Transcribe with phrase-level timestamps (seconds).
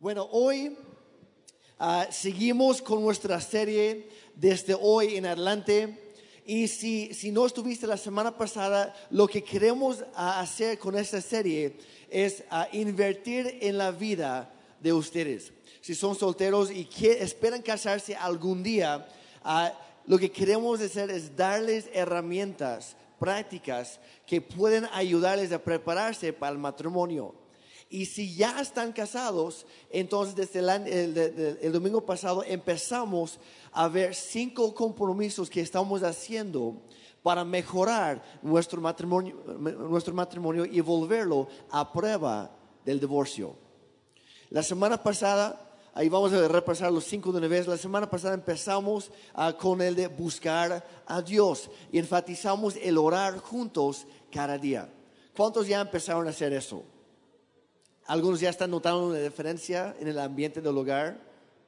[0.00, 0.78] Bueno, hoy
[1.78, 6.14] ah, seguimos con nuestra serie desde hoy en adelante.
[6.46, 11.20] Y si, si no estuviste la semana pasada, lo que queremos ah, hacer con esta
[11.20, 11.76] serie
[12.08, 14.50] es ah, invertir en la vida
[14.80, 15.52] de ustedes.
[15.82, 19.06] Si son solteros y esperan casarse algún día,
[20.06, 26.58] lo que queremos hacer es darles herramientas prácticas que pueden ayudarles a prepararse para el
[26.58, 27.39] matrimonio.
[27.92, 30.60] Y si ya están casados, entonces desde
[31.60, 33.40] el, domingo pasado empezamos
[33.72, 36.80] a ver cinco compromisos que estamos haciendo
[37.20, 43.56] para mejorar nuestro matrimonio, nuestro matrimonio y volverlo a prueba del divorcio.
[44.50, 47.66] La semana pasada, ahí vamos a repasar los cinco de una vez.
[47.66, 53.38] La semana pasada empezamos ah, con el de buscar a Dios y enfatizamos el orar
[53.38, 54.88] juntos cada día.
[55.36, 56.84] ¿Cuántos ya empezaron a hacer eso?
[58.10, 61.20] ¿Algunos ya están notando una diferencia en el ambiente del hogar?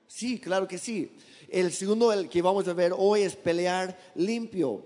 [0.09, 1.17] Sí, claro que sí.
[1.49, 4.85] El segundo, el que vamos a ver hoy, es pelear limpio.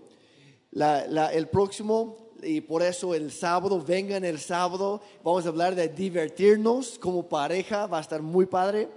[0.71, 6.99] El próximo, y por eso el sábado, vengan el sábado, vamos a hablar de divertirnos
[6.99, 8.91] como pareja, va a estar muy padre.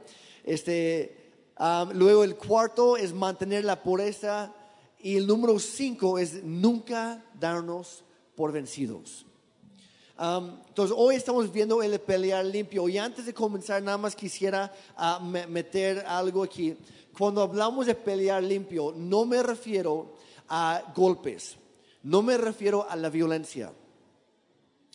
[0.43, 4.53] Este, am, luego el cuarto es mantener la pureza
[4.99, 8.03] y el número cinco es nunca darnos
[8.35, 9.28] por vencidos.
[10.19, 12.89] Um, entonces, hoy estamos viendo el pelear limpio.
[12.89, 14.69] Y antes de comenzar, nada más quisiera
[15.21, 16.75] me- meter algo aquí.
[17.17, 20.15] Cuando hablamos de pelear limpio, no me refiero
[20.49, 21.55] a golpes,
[22.03, 23.71] no me refiero a la violencia.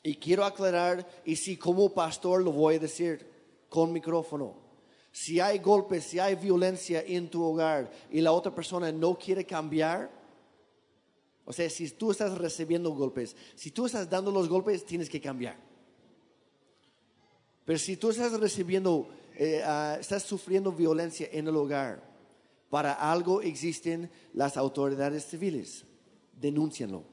[0.02, 3.27] Y quiero aclarar, y si como pastor lo voy a decir
[3.70, 4.55] con micrófono,
[5.11, 9.47] si hay golpes, si hay violencia en tu hogar y la otra persona no quiere
[9.47, 10.11] cambiar,
[11.47, 15.20] o sea, si tú estás recibiendo golpes, si tú estás dando los golpes, tienes que
[15.20, 15.56] cambiar.
[17.64, 22.03] Pero si tú estás recibiendo, eh, ah, estás sufriendo violencia en el hogar,
[22.70, 25.84] para algo existen las autoridades civiles.
[26.41, 27.05] Denúncianlo.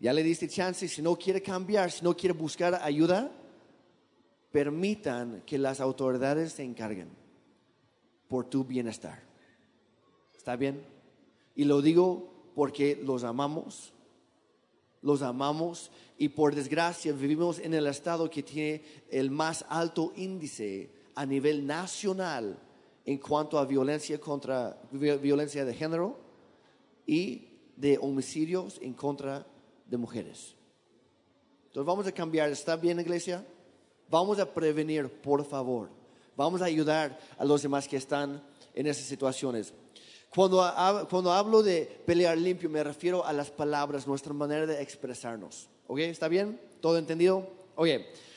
[0.00, 3.32] Ya le diste chance, si no quiere cambiar, si no quiere buscar ayuda,
[4.50, 7.08] permitan que las autoridades se encarguen
[8.28, 9.33] por tu bienestar.
[10.44, 10.84] ¿Está bien?
[11.56, 13.94] Y lo digo porque los amamos,
[15.00, 20.90] los amamos y por desgracia vivimos en el estado que tiene el más alto índice
[21.14, 22.58] a nivel nacional
[23.06, 26.18] en cuanto a violencia contra vi- violencia de género
[27.06, 29.46] y de homicidios en contra
[29.86, 30.54] de mujeres.
[31.68, 33.46] Entonces vamos a cambiar, ¿está bien iglesia?
[34.10, 35.88] Vamos a prevenir, por favor.
[36.36, 39.72] Vamos a ayudar a los demás que están en esas situaciones.
[40.34, 45.68] Cuando, cuando hablo de pelear limpio, me refiero a las palabras, nuestra manera de expresarnos.
[45.86, 46.00] ¿Ok?
[46.00, 46.60] ¿Está bien?
[46.80, 47.48] ¿Todo entendido?
[47.76, 47.88] Ok.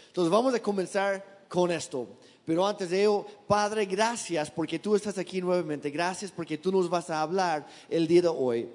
[0.07, 2.07] Entonces vamos a comenzar con esto.
[2.45, 5.89] Pero antes de ello, Padre, gracias porque tú estás aquí nuevamente.
[5.89, 8.69] Gracias porque tú nos vas a hablar el día de hoy.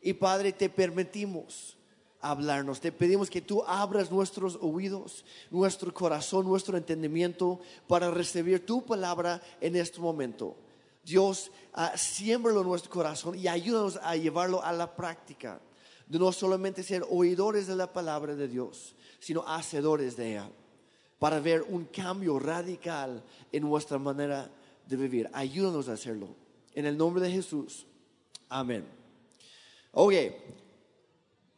[0.00, 1.76] Y Padre, te permitimos
[2.20, 2.80] hablarnos.
[2.80, 9.42] Te pedimos que tú abras nuestros oídos, nuestro corazón, nuestro entendimiento para recibir tu palabra
[9.60, 10.56] en este momento.
[11.04, 15.60] Dios, uh, en nuestro corazón y ayúdanos a llevarlo a la práctica.
[16.06, 20.50] De no solamente ser oidores de la palabra de Dios, sino hacedores de ella.
[21.18, 24.50] Para ver un cambio radical en nuestra manera
[24.86, 25.30] de vivir.
[25.32, 26.28] Ayúdanos a hacerlo.
[26.74, 27.86] En el nombre de Jesús.
[28.48, 28.84] Amén.
[29.92, 30.14] Ok,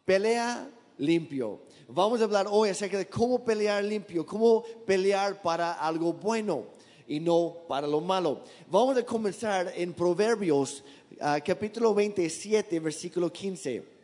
[0.04, 0.68] pelea
[0.98, 1.62] limpio.
[1.88, 6.66] Vamos a hablar hoy acerca de cómo pelear limpio, cómo pelear para algo bueno
[7.06, 8.40] y no para lo malo.
[8.70, 10.82] Vamos a comenzar en Proverbios
[11.20, 13.94] ah, capítulo 27, versículo 15.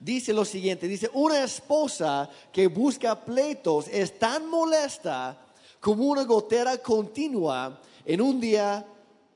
[0.00, 5.46] Dice lo siguiente, dice, una esposa que busca pleitos es tan molesta
[5.78, 8.84] como una gotera continua en un día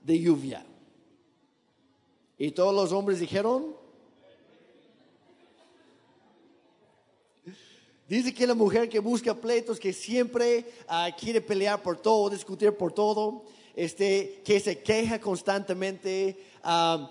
[0.03, 0.67] de lluvia.
[2.37, 3.76] Y todos los hombres dijeron,
[8.09, 12.73] Dice que la mujer que busca pleitos, que siempre ah, quiere pelear por todo, discutir
[12.77, 13.45] por todo,
[13.75, 17.11] este, que se queja constantemente, ah,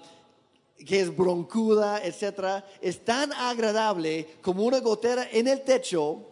[0.85, 6.25] que es broncuda, etcétera, es tan agradable como una gotera en el techo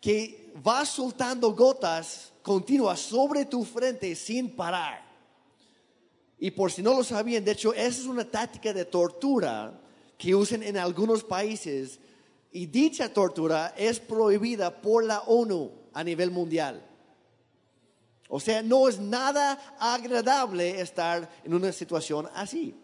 [0.00, 5.10] que va soltando gotas continuas sobre tu frente sin parar.
[6.38, 9.78] Y por si no lo sabían, de hecho, esa es una táctica de tortura
[10.16, 12.00] que usan en algunos países
[12.52, 16.86] y dicha tortura es prohibida por la ONU a nivel mundial.
[18.28, 22.74] O sea, no es nada agradable estar en una situación así.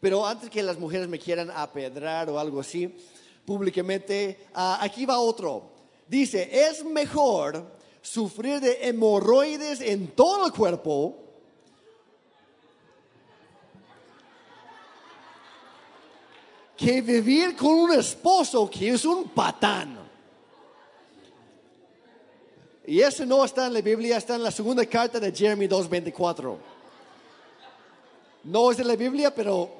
[0.00, 2.96] Pero antes que las mujeres me quieran apedrar o algo así,
[3.44, 5.70] públicamente, ah, aquí va otro.
[6.08, 11.29] Dice, es mejor sufrir de hemorroides en todo el cuerpo
[16.80, 19.98] que vivir con un esposo que es un patán.
[22.86, 26.56] Y eso no está en la Biblia, está en la segunda carta de Jeremy 2.24.
[28.44, 29.70] No es de la Biblia, pero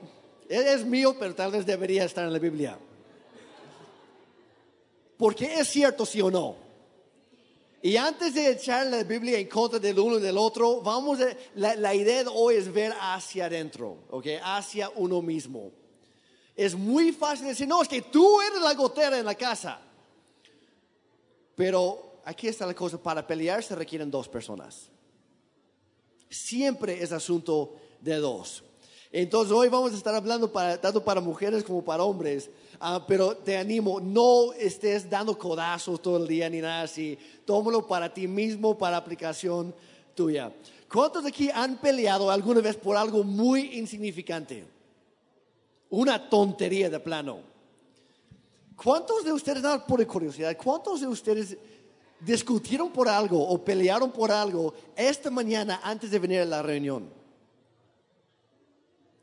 [0.46, 2.78] es mío, pero tal vez debería estar en la Biblia.
[5.16, 6.56] Porque es cierto, sí o no.
[7.80, 11.34] Y antes de echar la Biblia en contra del uno y del otro, vamos a,
[11.54, 14.26] la, idea de hoy es ver hacia adentro, ¿ok?
[14.42, 15.79] Hacia uno mismo.
[16.60, 19.80] Es muy fácil decir, no, es que tú eres la gotera en la casa.
[21.54, 24.90] Pero aquí está la cosa, para pelear se requieren dos personas.
[26.28, 28.62] Siempre es asunto de dos.
[29.10, 33.56] Entonces hoy vamos a estar hablando tanto para mujeres como para hombres, ah, pero te
[33.56, 38.76] animo, no estés dando codazos todo el día ni nada así, tómalo para ti mismo,
[38.76, 39.74] para aplicación
[40.14, 40.52] tuya.
[40.92, 44.79] ¿Cuántos de aquí han peleado alguna vez por algo muy insignificante?
[45.90, 47.40] Una tontería de plano.
[48.76, 51.56] ¿Cuántos de ustedes, nada por curiosidad, cuántos de ustedes
[52.20, 57.10] discutieron por algo o pelearon por algo esta mañana antes de venir a la reunión?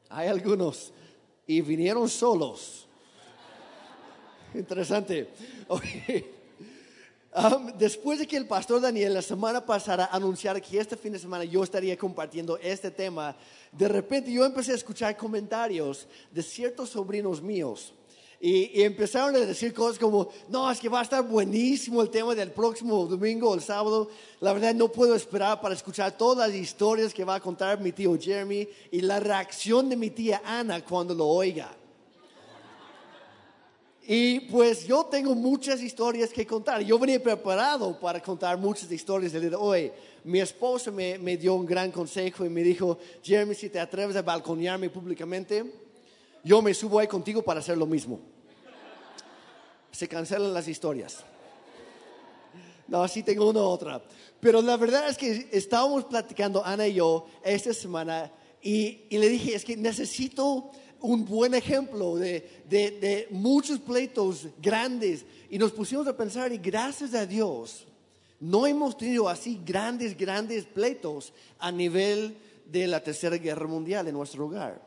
[0.09, 0.93] Hay algunos
[1.45, 2.87] y vinieron solos.
[4.53, 5.29] Interesante.
[7.78, 11.44] Después de que el pastor Daniel la semana pasada anunciara que este fin de semana
[11.44, 13.36] yo estaría compartiendo este tema,
[13.72, 17.94] de repente yo empecé a escuchar comentarios de ciertos sobrinos míos
[18.39, 22.36] y, empezaron a decir cosas como, no, es que va a estar buenísimo el tema
[22.36, 24.10] del próximo domingo o el sábado.
[24.39, 27.92] La verdad no puedo esperar para escuchar todas las historias que va a contar mi
[27.92, 31.76] tío Jeremy y la reacción de mi tía Ana cuando lo oiga.
[34.09, 36.81] Y pues yo tengo muchas historias que contar.
[36.81, 39.92] Yo venía preparado para contar muchas historias de hoy.
[40.24, 44.15] Mi esposa me, me dio un gran consejo y me dijo, Jeremy, si te atreves
[44.15, 45.69] a balconearme públicamente,
[46.42, 48.21] yo me subo ahí contigo para hacer lo mismo.
[49.92, 51.25] Se cancelan las historias.
[52.88, 54.01] No, sí tengo una otra.
[54.39, 58.31] Pero la verdad es que estábamos platicando, Ana y yo, esta semana,
[58.62, 60.71] y, le dije, es que necesito
[61.01, 65.25] un buen ejemplo de, de, muchos pleitos grandes.
[65.49, 67.88] Y nos pusimos a pensar, y gracias a Dios,
[68.39, 74.13] no hemos tenido así grandes, grandes pleitos a nivel de la Tercera Guerra Mundial en
[74.13, 74.81] nuestro hogar.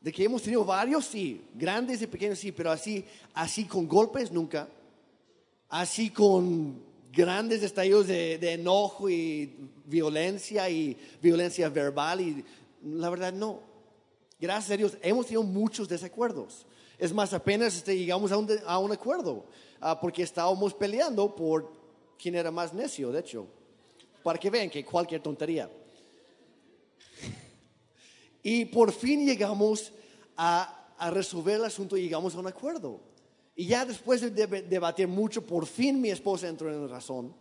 [0.00, 4.30] De que hemos tenido varios, sí, grandes y pequeños, sí, pero así, así con golpes
[4.30, 4.68] nunca,
[5.70, 6.82] así con
[7.14, 9.54] grandes estallidos de, enojo y
[9.86, 12.44] violencia y violencia verbal y
[12.84, 13.73] la verdad no.
[14.44, 16.66] Gracias a Dios hemos tenido muchos desacuerdos.
[16.98, 19.46] Es más, apenas este, llegamos a un, a un acuerdo
[19.80, 21.72] ah, porque estábamos peleando por
[22.20, 23.46] quién era más necio, de hecho,
[24.22, 25.70] para que vean que cualquier tontería.
[28.42, 29.90] Y por fin llegamos
[30.36, 33.00] a, resolver el asunto y llegamos a un acuerdo.
[33.56, 37.34] Y ya después de debatir mucho, por fin mi esposa entró en razón.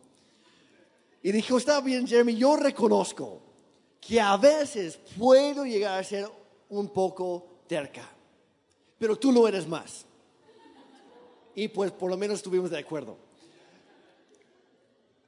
[1.21, 3.41] Y dijo, está bien, Jeremy, yo reconozco
[3.99, 6.29] que a veces puedo llegar a ser
[6.79, 8.09] un poco terca,
[8.97, 10.05] pero tú lo eres más.
[11.55, 13.17] Y pues por lo menos estuvimos de acuerdo.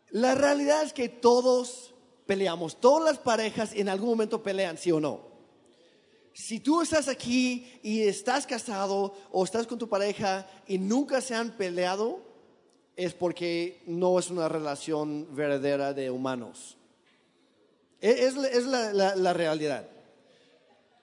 [0.09, 1.93] La realidad es que todos
[2.25, 5.35] peleamos, todas las parejas en algún momento pelean, sí o no
[6.35, 11.33] si tú estás aquí y estás casado o estás con tu pareja y nunca se
[11.33, 12.19] han peleado,
[12.97, 16.77] es porque no es una relación verdadera de humanos.
[18.01, 19.87] E, es, la, realidad.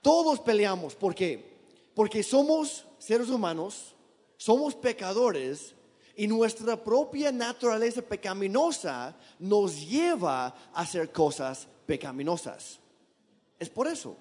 [0.02, 0.94] Todos peleamos.
[0.94, 1.56] ¿Por qué?
[1.94, 3.94] Porque somos seres humanos,
[4.36, 5.74] somos pecadores
[6.16, 12.80] y nuestra propia naturaleza pecaminosa nos lleva a hacer cosas pecaminosas.
[13.58, 14.16] Es por eso.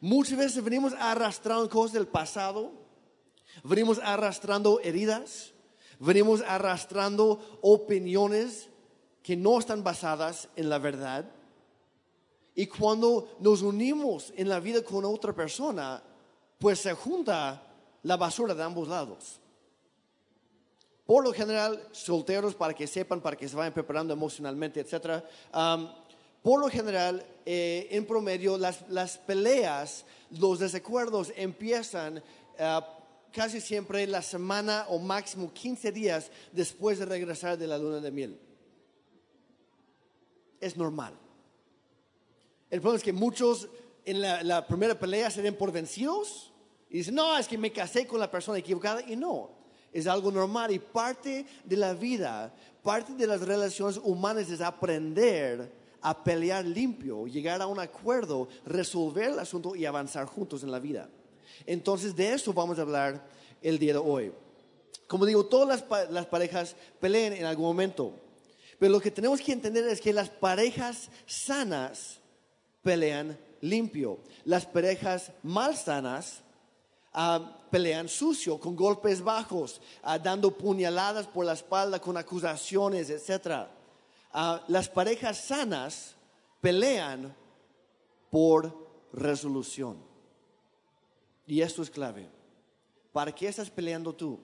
[0.00, 2.72] Muchas veces venimos arrastrando cosas del pasado,
[3.64, 5.52] venimos arrastrando heridas,
[5.98, 8.68] venimos arrastrando opiniones
[9.22, 11.30] que no están basadas en la verdad.
[12.54, 16.02] Y cuando nos unimos en la vida con otra persona,
[16.58, 17.62] pues se junta
[18.02, 19.40] la basura de ambos lados.
[21.06, 25.24] Por lo general, solteros, para que sepan, para que se vayan preparando emocionalmente, etc
[26.42, 32.22] por lo general, eh, en promedio, las, peleas, los desacuerdos empiezan
[32.58, 32.80] eh,
[33.32, 38.10] casi siempre la semana o máximo 15 días después de regresar de la luna de
[38.10, 38.40] miel.
[40.60, 41.14] Es normal.
[42.70, 43.68] El problema es que muchos
[44.04, 46.50] en la, la primera pelea se den por vencidos
[46.90, 49.00] y dicen, no, es que me casé con la persona equivocada.
[49.06, 49.50] Y no,
[49.92, 55.72] Es algo normal y parte de la vida, parte de las relaciones humanas es aprender
[56.00, 60.78] a pelear limpio, llegar a un acuerdo, resolver el asunto y avanzar juntos en la
[60.78, 61.08] vida.
[61.66, 63.24] Entonces de eso vamos a hablar
[63.62, 64.32] el día de hoy.
[65.06, 68.14] Como digo, todas las, parejas pelean en algún momento.
[68.78, 72.19] Pero lo que tenemos que entender es que las parejas sanas
[72.82, 74.18] pelean limpio.
[74.44, 76.42] Las parejas mal sanas
[77.12, 83.68] ah, pelean sucio, con golpes bajos, ah, dando puñaladas por la espalda, con acusaciones, etc.
[84.32, 86.14] Ah, las parejas sanas
[86.60, 87.34] pelean
[88.30, 88.74] por
[89.12, 89.98] resolución.
[91.46, 92.28] Y esto es clave.
[93.12, 94.38] ¿Para qué estás peleando tú?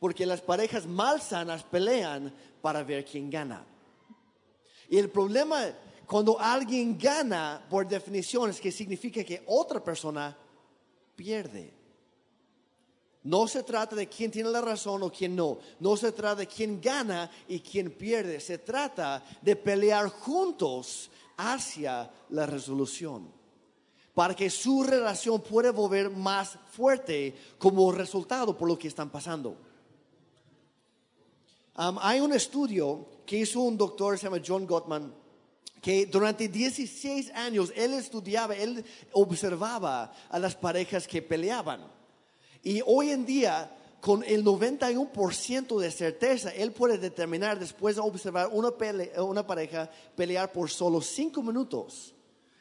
[0.00, 3.64] Porque las parejas mal sanas pelean para ver quién gana.
[4.88, 5.66] Y el problema
[6.10, 10.36] cuando alguien gana, por definición, es que significa que otra persona
[11.14, 11.72] pierde.
[13.22, 15.58] No se trata de quién tiene la razón o quién no.
[15.78, 18.40] No se trata de quién gana y quién pierde.
[18.40, 23.30] Se trata de pelear juntos hacia la resolución.
[24.12, 29.56] Para que su relación pueda volver más fuerte como resultado por lo que están pasando.
[31.76, 35.19] hay un estudio que hizo un doctor, se llama John Gottman,
[35.80, 41.80] que durante 16 años él estudiaba, él observaba a las parejas que peleaban.
[42.62, 48.50] Y hoy en día, con el 91% de certeza, él puede determinar después de observar
[48.52, 48.70] una,
[49.22, 52.14] una pareja pelear por solo 5 minutos.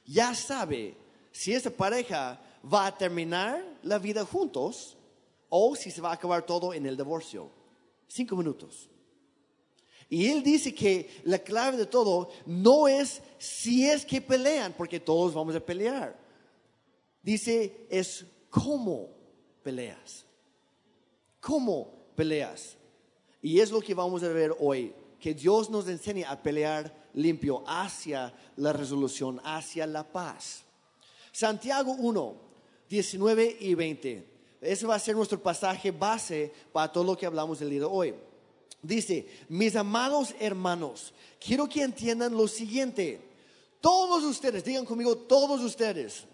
[0.05, 0.95] Ya sabe
[1.31, 4.97] si esa pareja va a terminar la vida juntos
[5.49, 7.49] o si se va a acabar todo en el divorcio.
[8.07, 8.89] 5 minutos.
[10.09, 14.99] Y él dice que la clave de todo no es si es que pelean, porque
[14.99, 16.17] todos vamos a pelear.
[17.21, 19.09] Dice es cómo
[19.61, 20.25] peleas.
[21.39, 22.75] ¿Cómo peleas?
[23.41, 27.63] Y es lo que vamos a ver hoy, que Dios nos enseña a pelear limpio
[27.67, 30.63] hacia la resolución, hacia la paz.
[31.31, 32.35] Santiago 1,
[32.89, 34.27] 19 y 20.
[34.61, 37.85] Ese va a ser nuestro pasaje base para todo lo que hablamos el día de
[37.85, 38.15] hoy.
[38.81, 43.21] Dice, mis amados hermanos, quiero que entiendan lo siguiente.
[43.81, 46.25] Todos ustedes, digan conmigo, todos ustedes,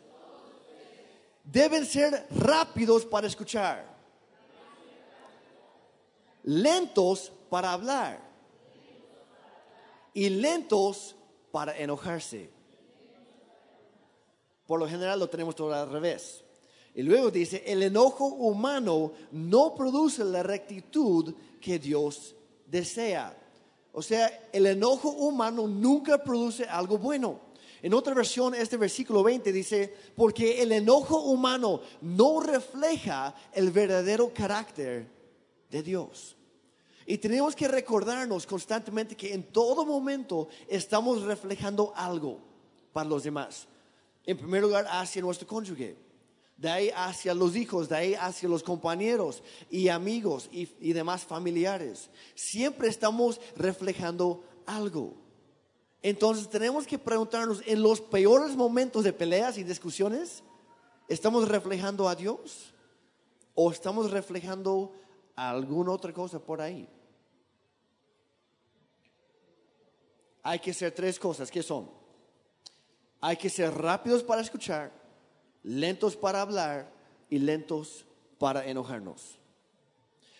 [1.44, 3.86] deben ser rápidos para escuchar,
[6.44, 8.20] lentos para hablar
[10.14, 11.16] y lentos
[11.52, 12.50] para enojarse.
[14.68, 16.44] Por lo general lo tenemos todo al revés.
[16.96, 22.35] Y luego dice, el enojo humano no produce la rectitud que Dios
[22.65, 23.36] desea.
[23.91, 27.39] O sea, el enojo humano nunca produce algo bueno.
[27.81, 34.34] En otra versión, este versículo 20 dice, porque el enojo humano no refleja el verdadero
[34.34, 35.07] carácter
[35.69, 36.36] de Dios.
[37.05, 42.39] Y tenemos que recordarnos constantemente que en todo momento estamos reflejando algo
[42.91, 43.67] para los demás.
[44.25, 45.95] En primer lugar, hacia nuestro cónyuge
[46.57, 52.09] de ahí hacia los hijos, de ahí hacia los compañeros y amigos y, demás familiares.
[52.33, 55.13] Siempre estamos reflejando algo.
[56.01, 60.43] Entonces tenemos que preguntarnos, en los peores momentos de peleas y discusiones,
[61.09, 62.74] ¿estamos reflejando a Dios?
[63.53, 64.93] ¿O estamos reflejando
[65.35, 66.88] alguna otra cosa por ahí?
[70.43, 71.89] Hay que hacer tres cosas, ¿qué son?
[73.19, 75.04] Hay que ser rápidos para escuchar
[75.65, 76.91] lentos para hablar
[77.29, 78.05] y lentos
[78.38, 79.39] para enojarnos.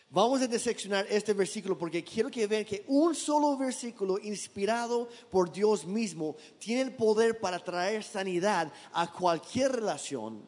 [0.10, 5.52] Vamos a diseccionar este versículo porque quiero que vean que un solo versículo inspirado por
[5.52, 10.48] Dios mismo tiene el poder para traer sanidad a cualquier relación.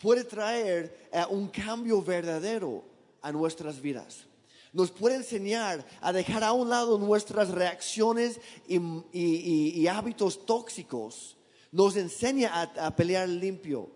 [0.00, 2.82] Puede traer eh, un cambio verdadero
[3.20, 4.26] a nuestras vidas.
[4.72, 11.36] Nos puede enseñar a dejar a un lado nuestras reacciones y hábitos tóxicos
[11.72, 13.90] nos enseña a, pelear limpio.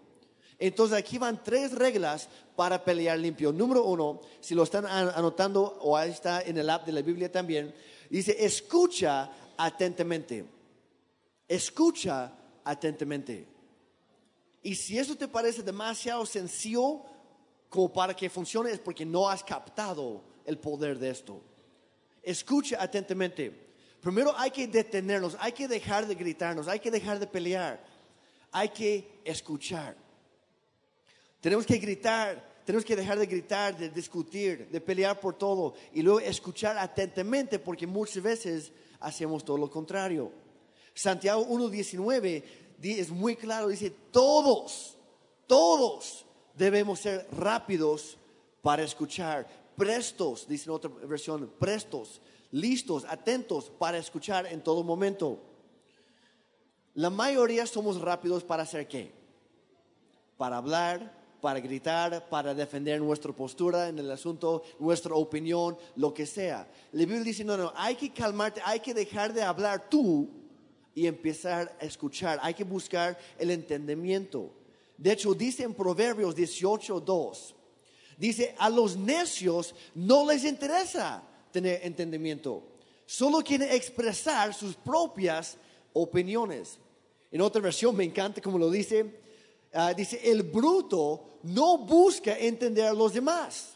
[0.58, 3.52] Entonces aquí van tres reglas para pelear limpio.
[3.52, 7.32] Número uno, si lo están anotando o ahí está en el app de la Biblia
[7.32, 7.74] también,
[8.10, 10.44] dice, escucha atentamente.
[11.48, 12.32] Escucha
[12.64, 13.48] atentamente.
[14.62, 17.02] Y si eso te parece demasiado sencillo
[17.70, 21.40] como para que funcione, es porque no has captado el poder de esto.
[22.22, 23.69] Escucha atentamente.
[24.00, 27.82] Primero hay que detenernos, hay que dejar de gritarnos, hay que dejar de pelear,
[28.50, 29.94] hay que escuchar.
[31.40, 36.02] Tenemos que gritar, tenemos que dejar de gritar, de discutir, de pelear por todo y
[36.02, 40.32] luego escuchar atentamente porque muchas veces hacemos todo lo contrario.
[40.94, 42.42] Santiago 1.19
[42.82, 44.96] es muy claro, dice, todos,
[45.46, 48.16] todos debemos ser rápidos
[48.62, 52.20] para escuchar, prestos, dice otra versión, prestos,
[52.52, 55.38] listos, atentos para escuchar en todo momento.
[56.94, 59.12] La mayoría somos rápidos para hacer qué?
[60.36, 66.26] Para hablar, para gritar, para defender nuestra postura en el asunto, nuestra opinión, lo que
[66.26, 66.68] sea.
[66.92, 70.28] La Biblia dice, no, no, hay que calmarte, hay que dejar de hablar tú
[70.94, 74.50] y empezar a escuchar, hay que buscar el entendimiento.
[74.98, 77.54] De hecho, dice en Proverbios 18.2,
[78.18, 82.62] dice, a los necios no les interesa tener entendimiento,
[83.06, 85.56] solo quieren expresar sus propias
[85.92, 86.78] opiniones.
[87.30, 89.20] En otra versión me encanta como lo dice,
[89.72, 93.74] ah, dice, el bruto no busca entender a los demás,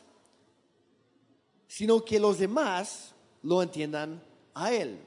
[1.67, 4.23] sino que los demás lo entiendan
[4.55, 4.99] a él.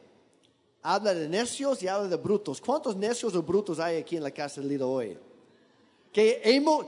[0.81, 2.61] Habla de necios y habla de brutos.
[2.61, 5.17] ¿Cuántos necios o brutos hay aquí en la casa del Lido hoy?
[6.11, 6.85] Que hemos,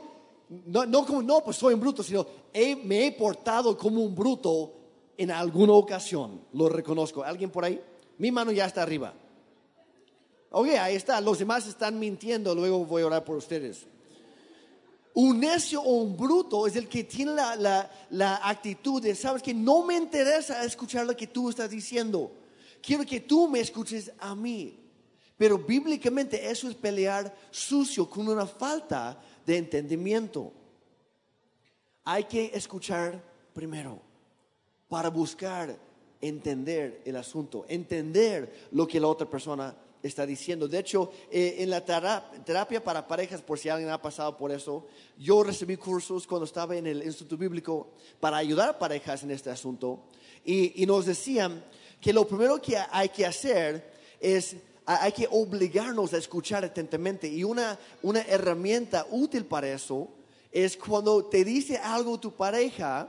[0.65, 4.74] no, no como, no, pues soy un bruto, sino me he portado como un bruto
[5.19, 6.41] en alguna ocasión.
[6.53, 7.21] Lo reconozco.
[7.23, 7.79] ¿Alguien por ahí?
[8.17, 9.13] Mi mano ya está arriba.
[10.49, 11.19] Ok, ahí está.
[11.19, 12.55] Los demás están mintiendo.
[12.55, 13.85] Luego voy a orar por ustedes.
[15.13, 19.53] Un necio o un bruto es el que tiene la, la actitud de, sabes que
[19.53, 22.31] no me interesa escuchar lo que tú estás diciendo.
[22.81, 24.79] Quiero que tú me escuches a mí.
[25.35, 30.53] Pero bíblicamente eso es pelear sucio con una falta de entendimiento.
[32.05, 33.21] Hay que escuchar
[33.53, 34.08] primero
[34.89, 35.77] para buscar
[36.19, 40.67] entender el asunto, entender lo que la otra persona está diciendo.
[40.67, 44.88] De hecho, eh, en la terapia para parejas, por si alguien ha pasado por eso,
[45.17, 49.50] yo recibí cursos cuando estaba en el Instituto Bíblico para ayudar a parejas en este
[49.50, 50.01] asunto
[50.46, 51.63] y, nos decían
[52.01, 54.55] que lo primero que hay que hacer es
[54.86, 60.08] hay que obligarnos a escuchar atentamente y una, una herramienta útil para eso
[60.51, 63.08] es cuando te dice algo tu pareja,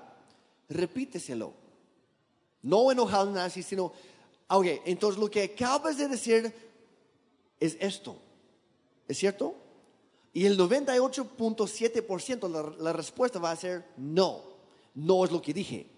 [0.68, 1.54] repíteselo.
[2.62, 3.92] No enojado así, sino,
[4.48, 6.52] ok, entonces lo que acabas de decir
[7.58, 8.16] es esto.
[9.08, 9.54] ¿Es cierto?
[10.32, 14.42] Y el 98.7% la, la respuesta va a ser no.
[14.94, 15.88] No es lo que dije.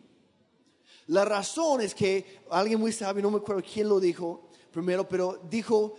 [1.09, 5.39] La razón es que alguien muy sabio, no me acuerdo quién lo dijo primero, pero
[5.49, 5.95] dijo,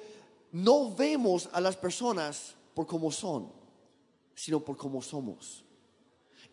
[0.51, 3.51] no vemos a las personas por cómo son,
[4.35, 5.63] sino por cómo somos.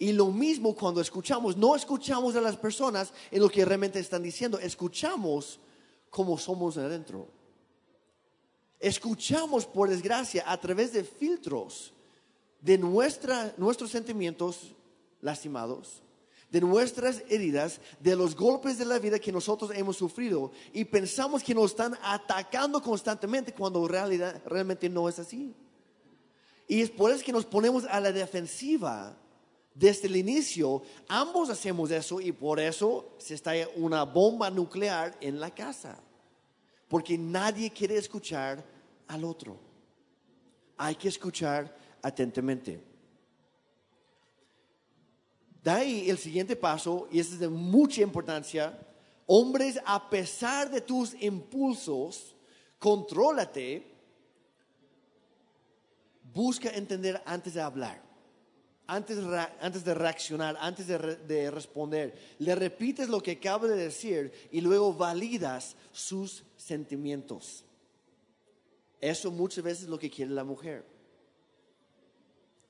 [0.00, 4.22] Y lo mismo cuando escuchamos, no escuchamos a las personas en lo que realmente están
[4.22, 5.60] diciendo, escuchamos
[6.08, 7.28] cómo somos adentro.
[8.78, 11.92] Escuchamos, por desgracia, a través de filtros
[12.62, 14.74] de nuestra, nuestros sentimientos
[15.20, 16.02] lastimados,
[16.50, 21.42] de nuestras heridas, de los golpes de la vida que nosotros hemos sufrido y pensamos
[21.42, 25.54] que nos están atacando constantemente cuando realidad realmente no es así.
[26.66, 29.19] Y es por eso que nos ponemos a la defensiva
[29.74, 30.82] desde el inicio.
[31.08, 36.00] Ambos hacemos eso y por eso se está una bomba nuclear en la casa
[36.90, 38.64] porque nadie quiere escuchar
[39.06, 39.56] al otro.
[40.76, 42.82] Hay que escuchar atentamente.
[45.62, 48.76] De ahí el siguiente paso, y este es de mucha importancia,
[49.26, 52.34] hombres, a pesar de tus impulsos,
[52.80, 53.86] contrólate,
[56.34, 58.02] busca entender antes de hablar,
[58.90, 59.18] antes,
[59.60, 62.36] antes de reaccionar, antes de, de responder.
[62.38, 67.64] Le repites lo que acaba de decir y luego validas sus sentimientos.
[69.00, 70.84] Eso muchas veces es lo que quiere la mujer.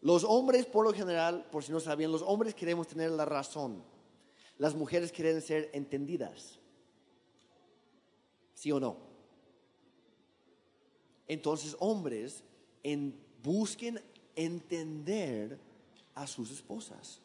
[0.03, 3.83] Los hombres, por lo general, por si no sabían, los hombres queremos tener la razón.
[4.59, 6.59] Las mujeres quieren ser entendidas.
[8.55, 8.99] ¿Sí o no?
[11.27, 12.43] Entonces, hombres,
[13.43, 14.03] busquen
[14.37, 15.59] entender
[16.15, 17.21] a sus esposas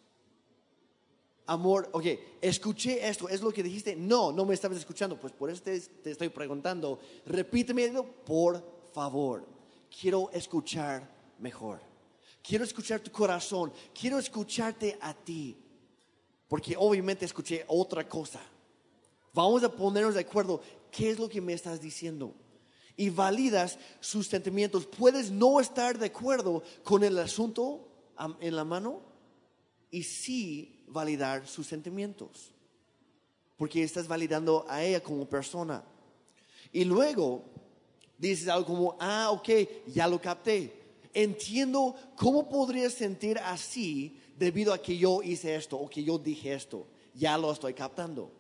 [1.47, 2.05] amor, ok,
[2.41, 5.75] escuché esto, es lo que dijiste, no, no me estabas escuchando, pues por eso te,
[5.75, 7.89] estoy preguntando, repíteme,
[8.25, 9.45] por favor,
[9.99, 11.79] quiero escuchar mejor,
[12.41, 15.57] quiero escuchar tu corazón, quiero escucharte a ti,
[16.47, 18.41] porque obviamente escuché otra cosa.
[19.33, 22.33] Vamos a ponernos de acuerdo, ¿qué es lo que me estás diciendo?
[22.95, 24.85] Y validas sus sentimientos.
[24.85, 27.85] Puedes no estar de acuerdo con el asunto
[28.39, 29.01] en la mano
[29.91, 32.51] y sí validar sus sentimientos,
[33.57, 35.83] porque estás validando a ella como persona.
[36.71, 37.43] Y luego
[38.17, 39.49] dices algo como, ah, ok,
[39.87, 40.83] ya lo capté.
[41.13, 46.53] Entiendo cómo podrías sentir así debido a que yo hice esto o que yo dije
[46.53, 46.87] esto.
[47.13, 48.31] Ya lo estoy captando.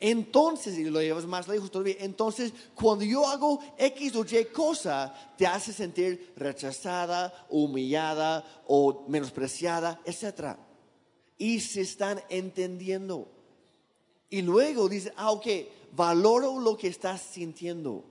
[0.00, 5.12] Entonces, y lo llevas más lejos todavía, entonces cuando yo hago X o Y cosa,
[5.36, 10.68] te hace sentir rechazada, humillada o menospreciada, etcétera
[11.38, 13.28] y se están entendiendo.
[14.28, 15.46] Y luego dice, ah, ok,
[15.92, 18.04] valoro lo que estás sintiendo.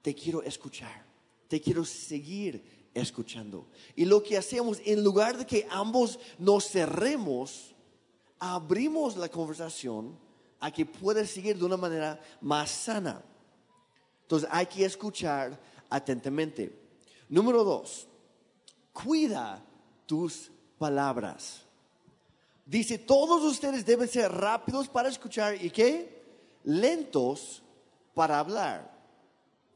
[0.00, 1.04] Te quiero escuchar,
[1.48, 3.66] te quiero seguir escuchando.
[3.96, 7.71] Y lo que hacemos, en lugar de que ambos nos cerremos,
[8.44, 10.18] abrimos la conversación
[10.58, 13.22] a que pueda seguir de una manera más sana.
[14.22, 15.56] Entonces hay que escuchar
[15.88, 16.76] atentamente.
[17.28, 18.08] Número dos,
[18.92, 19.64] cuida
[20.06, 21.62] tus palabras.
[22.66, 26.24] Dice, todos ustedes deben ser rápidos para escuchar y qué?
[26.64, 27.62] Lentos
[28.12, 28.91] para hablar.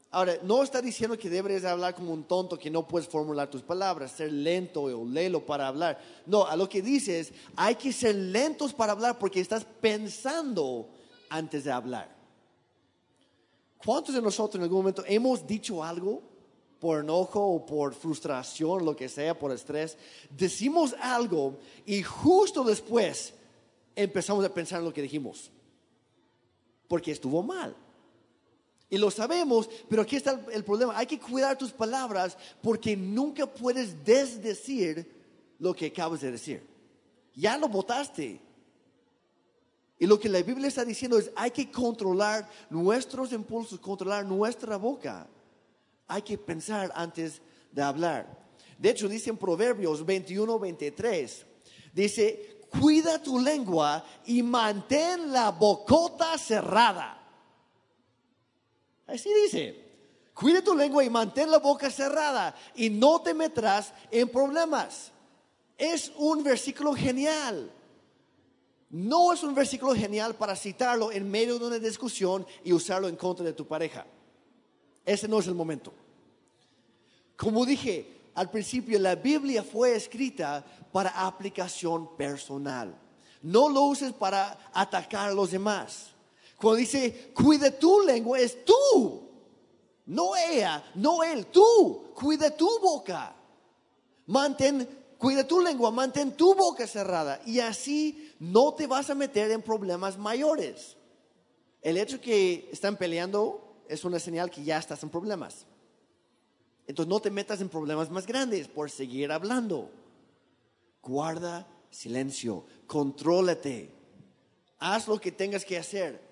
[0.09, 3.61] Ahora, no está diciendo que debes hablar como un tonto que no puedes formular tus
[3.61, 5.99] palabras, ser lento o lelo para hablar.
[6.25, 10.87] No, a lo que dice es, hay que ser lentos para hablar porque estás pensando
[11.29, 12.15] antes de hablar.
[13.83, 16.21] ¿Cuántos de nosotros en algún momento hemos dicho algo
[16.79, 19.97] por enojo o por frustración, lo que sea, por estrés?
[20.29, 23.33] Decimos algo y justo después
[23.95, 25.51] empezamos a pensar en lo que dijimos
[26.87, 27.75] porque estuvo mal.
[28.89, 30.97] Y lo sabemos, pero aquí está el, problema.
[30.97, 35.11] Hay que cuidar tus palabras porque nunca puedes desdecir
[35.59, 36.65] lo que acabas de decir.
[37.35, 38.39] Ya lo votaste.
[39.99, 44.77] Y lo que la Biblia está diciendo es, hay que controlar nuestros impulsos, controlar nuestra
[44.77, 45.27] boca.
[46.07, 48.47] Hay que pensar antes de hablar.
[48.77, 51.45] De hecho, dice en Proverbios 21, 23,
[51.93, 57.26] dice, cuida tu lengua y mantén la bocota cerrada.
[59.07, 59.87] Así dice.
[60.33, 65.11] Cuida tu lengua y mantén la boca cerrada y no te metrás en problemas.
[65.75, 67.71] Es un versículo genial.
[68.91, 73.15] No es un versículo genial para citarlo en medio de una discusión y usarlo en
[73.15, 74.05] contra de tu pareja.
[75.03, 75.91] Ese no es el momento.
[77.35, 82.95] Como dije al principio, la Biblia fue escrita para aplicación personal.
[83.41, 86.11] No lo uses para atacar a los demás.
[86.57, 89.21] Cuando dice, cuida tu lengua, es tú.
[90.07, 92.11] No ella, no él, tú.
[92.15, 93.35] Cuida tu boca.
[94.25, 97.39] Mantén, cuida tu lengua, mantén tu boca cerrada.
[97.45, 100.97] Y así no te vas a meter en problemas mayores.
[101.81, 105.65] El hecho que están peleando es una señal que ya estás en problemas.
[106.87, 109.91] Entonces no te metas en problemas más grandes por seguir hablando.
[111.03, 113.91] Guarda silencio, contrólate,
[114.79, 116.26] haz lo que tengas que hacer.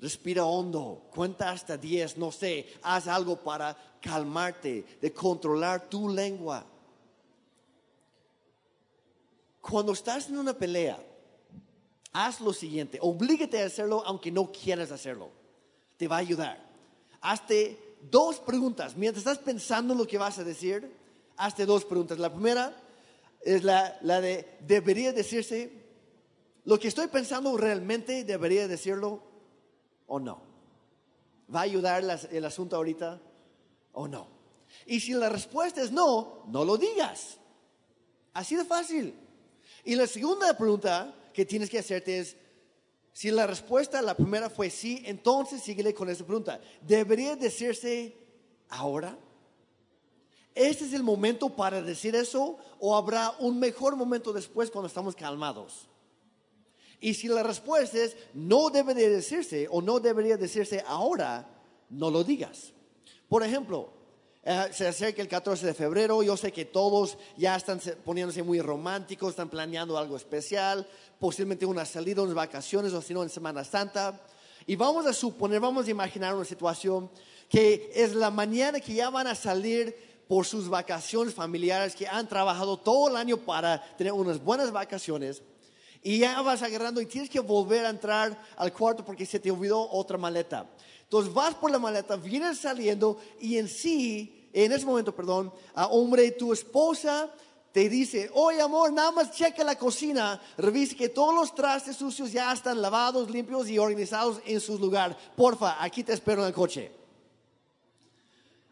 [0.00, 6.66] Respira hondo, cuenta hasta 10, no sé, haz algo para calmarte, de controlar tu lengua.
[9.60, 11.02] Cuando estás en una pelea,
[12.12, 15.30] haz lo siguiente, oblígate a hacerlo aunque no quieras hacerlo.
[15.96, 16.62] Te va a ayudar.
[17.20, 18.96] Hazte dos preguntas.
[18.96, 20.92] Mientras estás pensando en lo que vas a decir,
[21.36, 22.18] hazte dos preguntas.
[22.18, 22.76] La primera
[23.40, 25.72] es la, la de, ¿debería decirse?
[26.64, 29.22] ¿Lo que estoy pensando realmente debería decirlo?
[30.14, 30.38] O no?
[31.52, 33.20] ¿Va a ayudar el asunto ahorita
[33.92, 34.28] o no?
[34.86, 37.38] Y si la respuesta es no, no lo digas.
[38.32, 39.14] Así de fácil.
[39.84, 42.36] Y la segunda pregunta que tienes que hacerte es,
[43.12, 46.60] si la respuesta, la primera fue sí, entonces síguele con esa pregunta.
[46.80, 48.16] ¿Debería decirse
[48.68, 49.18] ahora?
[50.54, 55.16] ¿Este es el momento para decir eso o habrá un mejor momento después cuando estamos
[55.16, 55.88] calmados?
[57.04, 61.46] Y si la respuesta es no debe de decirse o no debería decirse ahora,
[61.90, 62.72] no lo digas.
[63.28, 63.92] Por ejemplo,
[64.42, 68.58] eh, se acerca el 14 de febrero, yo sé que todos ya están poniéndose muy
[68.62, 70.88] románticos, están planeando algo especial,
[71.20, 74.18] posiblemente una salida, unas vacaciones o si no en Semana Santa.
[74.66, 77.10] Y vamos a suponer, vamos a imaginar una situación
[77.50, 79.94] que es la mañana que ya van a salir
[80.26, 85.42] por sus vacaciones familiares, que han trabajado todo el año para tener unas buenas vacaciones
[86.06, 89.50] y ya vas agarrando y tienes que volver a entrar al cuarto porque se te
[89.50, 90.70] olvidó otra maleta.
[91.02, 95.86] Entonces vas por la maleta, vienes saliendo y en sí, en ese momento, perdón, a
[95.86, 97.30] hombre, tu esposa
[97.72, 102.30] te dice, oye amor, nada más checa la cocina, revise que todos los trastes sucios
[102.30, 105.16] ya están lavados, limpios y organizados en su lugar.
[105.34, 106.92] Porfa, aquí te espero en el coche.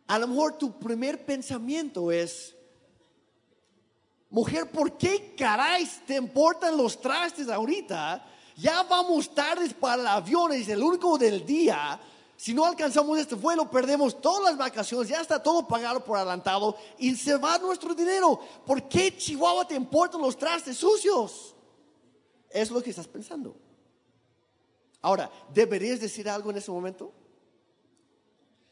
[0.06, 2.54] A lo mejor tu primer pensamiento es,
[4.32, 8.26] Mujer, ¿por qué caray te importan los trastes ahorita?
[8.56, 12.00] Ya vamos tardes para el avión, es el único del día.
[12.34, 16.74] Si no alcanzamos este vuelo, perdemos todas las vacaciones, ya está todo pagado por adelantado
[16.98, 18.40] y se va nuestro dinero.
[18.64, 21.54] ¿Por qué Chihuahua te importan los trastes sucios?
[22.48, 23.54] Es lo que estás pensando.
[25.02, 27.12] Ahora, ¿deberías decir algo en ese momento?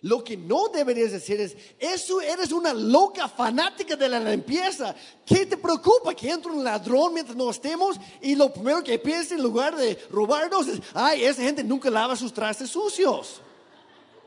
[0.02, 4.94] Lo que no deberías decir es, eso eres una loca fanática de la limpieza.
[5.26, 9.34] ¿Qué te preocupa que entre un ladrón mientras no estemos y lo primero que piensa
[9.34, 13.42] en lugar de robarnos es, ay, esa gente nunca lava sus trastes sucios?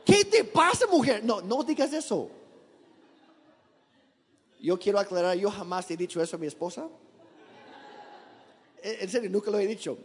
[0.04, 1.24] ¿Qué te pasa, mujer?
[1.24, 2.30] No, no digas eso.
[4.60, 6.88] Yo quiero aclarar, yo jamás he dicho eso a mi esposa.
[8.80, 9.98] En serio, nunca lo he dicho.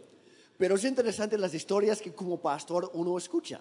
[0.58, 3.60] Pero es interesante las historias que como pastor uno escucha.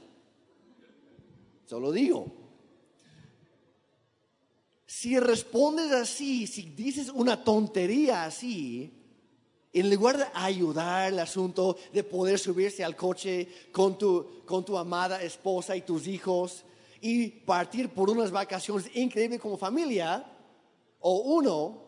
[1.69, 2.25] Solo digo.
[4.88, 8.91] Si respondes así, si dices una tontería así,
[9.71, 14.79] en lugar de ayudar el asunto de poder subirse al coche con tu, con tu
[14.79, 16.63] amada esposa y tus hijos
[17.01, 20.25] y partir por unas vacaciones increíbles como familia,
[21.01, 21.84] o uno,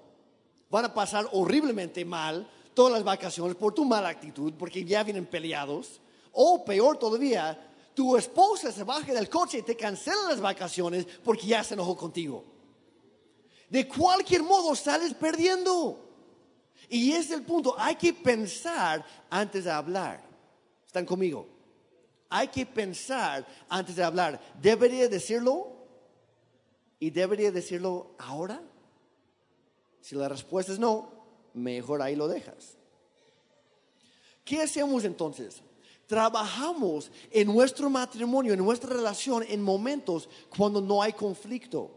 [0.70, 5.26] van a pasar horriblemente mal todas las vacaciones por tu mala actitud, porque ya vienen
[5.26, 6.00] peleados,
[6.34, 11.48] o peor todavía, tu esposa se baja del coche y te cancela las vacaciones porque
[11.48, 12.44] ya se enojó contigo.
[13.70, 16.10] De cualquier modo sales perdiendo.
[16.90, 17.76] Y es el punto.
[17.78, 20.22] Hay que pensar antes de hablar.
[20.86, 21.48] ¿Están conmigo?
[22.30, 24.42] Hay que pensar antes de hablar.
[24.62, 25.72] ¿Debería decirlo?
[27.00, 28.62] ¿Y debería decirlo ahora?
[30.02, 31.10] Si la respuesta es no,
[31.54, 32.78] mejor ahí lo dejas.
[34.44, 35.62] ¿Qué hacemos entonces?
[36.12, 41.90] Trabajamos en nuestro matrimonio, en nuestra relación, en momentos cuando no hay conflicto.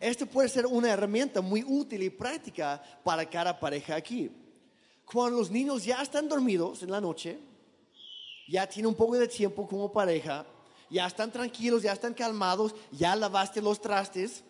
[0.00, 4.28] Este puede ser una herramienta muy útil y práctica para cada pareja aquí.
[5.04, 7.38] Cuando los niños ya están dormidos en la noche,
[8.48, 10.44] ya tienen un poco de tiempo como pareja,
[10.90, 14.42] ya están tranquilos, ya están calmados, ya lavaste los trastes,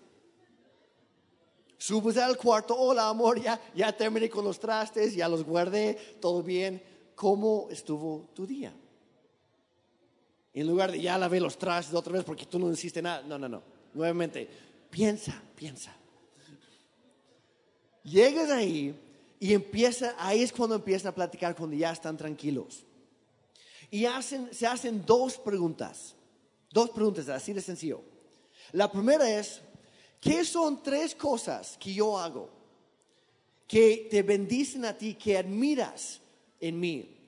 [1.77, 6.43] subes al cuarto, hola amor, ya, ya terminé con los trastes, ya los guardé, todo
[6.43, 8.73] bien ¿cómo estuvo tu día?
[10.55, 13.23] En lugar de ya lavé los trastes otra vez porque tú no hiciste nada.
[13.23, 13.61] No, no, no.
[13.93, 14.49] Nuevamente,
[14.89, 15.95] piensa, piensa.
[18.05, 18.95] Llegas ahí
[19.41, 22.85] y empieza, ahí es cuando empiezan a platicar cuando ya están tranquilos.
[23.91, 26.15] Y hacen, se hacen dos preguntas.
[26.71, 28.01] Dos preguntas, así de sencillo.
[28.71, 29.61] La primera es,
[30.21, 32.49] ¿qué son tres cosas que yo hago
[33.67, 36.21] que te bendicen a ti, que admiras
[36.61, 37.19] en mí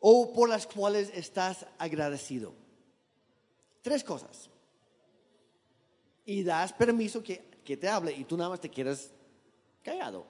[0.00, 2.52] o por las cuales estás agradecido.
[3.82, 4.50] Tres cosas.
[6.26, 9.10] Y das permiso que, que te hable y tú nada más te quedas
[9.82, 10.26] callado.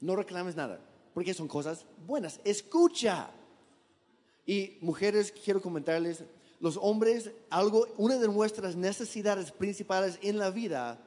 [0.00, 0.80] No reclames nada,
[1.14, 2.40] porque son cosas buenas.
[2.44, 3.30] Escucha.
[4.46, 6.24] Y mujeres, quiero comentarles,
[6.60, 10.98] los hombres, algo, una de nuestras necesidades principales en la vida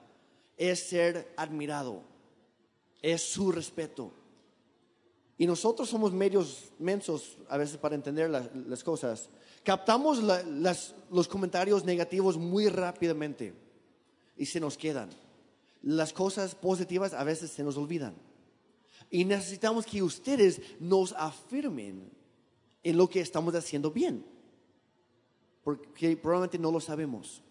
[0.57, 2.01] es ser admirado,
[3.01, 4.11] es su respeto.
[5.37, 9.29] Y nosotros somos medios mensos a veces para entender las cosas.
[9.63, 10.19] Captamos
[11.09, 13.53] los comentarios negativos muy rápidamente
[14.37, 15.09] y se nos quedan.
[15.81, 18.13] Las cosas positivas a veces se nos olvidan.
[19.09, 22.09] Y necesitamos que ustedes nos afirmen
[22.83, 24.25] en lo que estamos haciendo bien.
[25.63, 27.41] Porque probablemente no lo sabemos.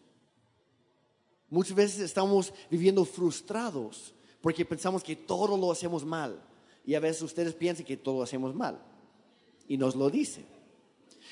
[1.51, 6.43] Muchas veces estamos viviendo frustrados porque pensamos que todo lo hacemos mal
[6.85, 8.79] y a veces ustedes piensan que todo hacemos mal
[9.69, 10.47] y nos lo dicen.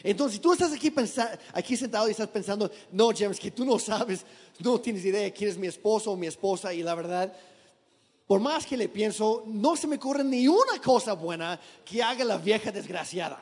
[0.02, 0.92] Entonces, si tú estás aquí,
[1.52, 4.24] aquí sentado y estás pensando, no, James, que tú no sabes,
[4.58, 7.32] no tienes idea de quién es mi esposo o mi esposa, y la verdad,
[8.26, 12.24] por más que le pienso, no se me ocurre ni una cosa buena que haga
[12.24, 13.40] la vieja desgraciada.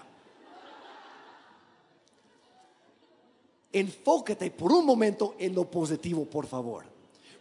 [3.71, 6.87] Enfócate por un momento en lo positivo, por favor.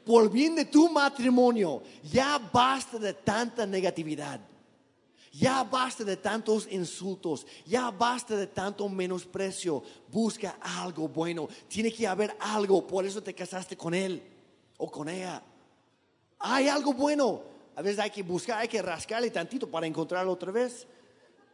[0.06, 4.40] Por bien de tu matrimonio, ya basta de tanta negatividad.
[5.38, 9.84] Ya basta de tantos insultos, ya basta de tanto menosprecio.
[10.12, 11.48] Busca algo bueno.
[11.68, 14.24] Tiene que haber algo, por eso te casaste con él
[14.78, 15.44] o con ella.
[16.40, 17.44] Hay algo bueno.
[17.76, 20.88] A veces hay que buscar, hay que rascarle tantito para encontrarlo otra vez.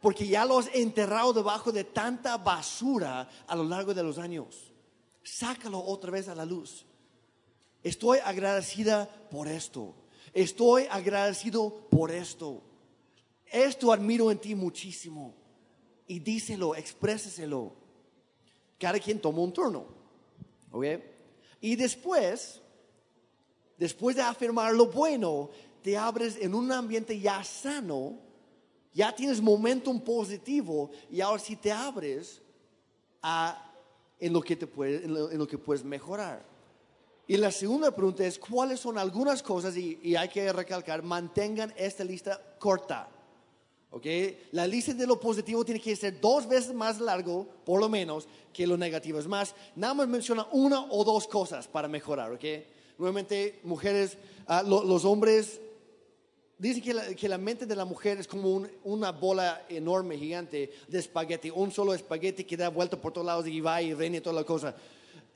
[0.00, 4.72] Porque ya lo has enterrado debajo de tanta basura a lo largo de los años.
[5.22, 6.86] Sácalo otra vez a la luz.
[7.82, 9.94] Estoy agradecida por esto.
[10.32, 12.62] Estoy agradecido por esto
[13.50, 15.34] esto admiro en ti muchísimo.
[16.06, 17.72] Y díselo, expréseselo.
[18.78, 19.86] Cada quien toma un turno.
[20.70, 20.84] ¿Ok?
[21.60, 22.60] Y después,
[23.78, 25.50] después de afirmar lo bueno,
[25.82, 28.18] te abres en un ambiente ya sano,
[28.92, 32.42] ya tienes momentum positivo y ahora sí te abres
[33.22, 33.72] a,
[34.18, 36.44] en, lo que te puede, en, lo, que puedes mejorar.
[37.26, 42.04] Y la segunda pregunta es, ¿cuáles son algunas cosas, y hay que recalcar, mantengan esta
[42.04, 43.08] lista corta?
[43.94, 44.06] ¿Ok?
[44.52, 48.26] La lista de lo positivo tiene que ser dos veces más largo, por lo menos,
[48.52, 49.18] que lo negativo.
[49.18, 52.44] Es más, nada más menciona una o dos cosas para mejorar, ¿ok?
[52.98, 55.60] Nuevamente, mujeres, ah, lo- los hombres,
[56.58, 60.16] dicen que la, que la mente de la mujer es como un- una bola enorme,
[60.18, 63.94] gigante de espagueti, un solo espagueti que da vuelta por todos lados y va y
[63.94, 64.74] viene y toda la cosa.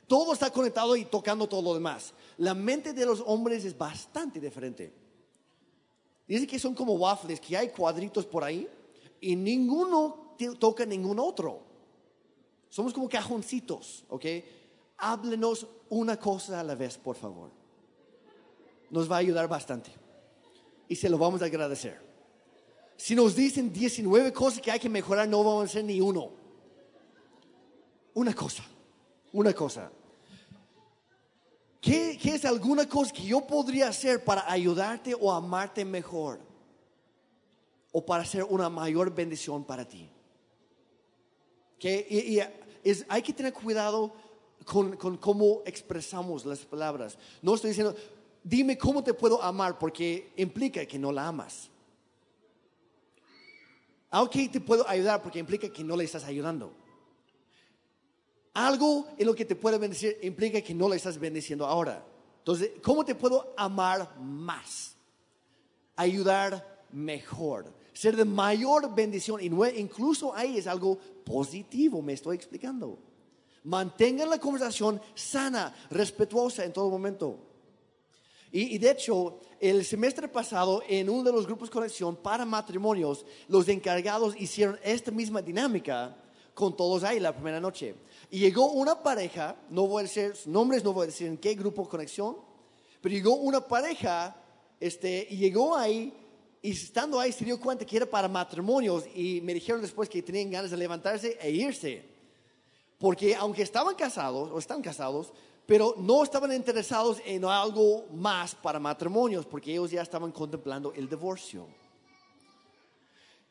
[0.06, 2.14] Todo está conectado y tocando todo lo demás.
[2.38, 4.90] La mente de los hombres es bastante diferente.
[6.28, 8.68] Dice que son como waffles, que hay cuadritos por ahí
[9.20, 11.62] y ninguno toca ningún otro.
[12.68, 14.24] Somos como cajoncitos, ¿ok?
[14.98, 17.50] Háblenos una cosa a la vez, por favor.
[18.90, 19.90] Nos va a ayudar bastante.
[20.86, 21.98] Y se lo vamos a agradecer.
[22.96, 26.30] Si nos dicen 19 cosas que hay que mejorar, no vamos a hacer ni uno.
[28.14, 28.64] Una cosa,
[29.32, 29.90] una cosa.
[31.80, 36.40] ¿Qué, es alguna cosa que yo podría hacer para ayudarte o amarte mejor?
[37.92, 40.10] O para ser una mayor bendición para ti.
[41.80, 42.40] Y-
[43.08, 44.12] hay que tener cuidado
[44.64, 47.16] con, cómo expresamos las palabras.
[47.42, 47.94] No estoy diciendo,
[48.42, 51.70] dime cómo te puedo amar, porque implica que no la amas.
[54.10, 56.72] Aunque te puedo ayudar, porque implica que no le estás ayudando.
[58.58, 62.04] Algo en lo que te puede bendecir implica que no le estás bendiciendo ahora.
[62.38, 64.96] Entonces, ¿cómo te puedo amar más?
[65.94, 69.40] Ayudar mejor, ser de mayor bendición.
[69.40, 72.98] Incluso ahí es algo positivo, me estoy explicando.
[73.62, 77.38] Mantengan la conversación sana, respetuosa en todo momento.
[78.50, 83.68] Y, de hecho, el semestre pasado, en uno de los grupos conexión para matrimonios, los
[83.68, 86.16] encargados hicieron esta misma dinámica
[86.54, 87.94] con todos ahí la primera noche.
[88.30, 91.54] Y llegó una pareja, no voy a decir nombres, no voy a decir en qué
[91.54, 92.36] grupo conexión,
[93.00, 94.36] pero llegó una pareja,
[94.78, 96.12] este, y llegó ahí,
[96.60, 100.22] y estando ahí se dio cuenta que era para matrimonios, y me dijeron después que
[100.22, 102.04] tenían ganas de levantarse e irse.
[102.98, 105.32] Porque aunque estaban casados, o están casados,
[105.64, 111.08] pero no estaban interesados en algo más para matrimonios, porque ellos ya estaban contemplando el
[111.08, 111.66] divorcio.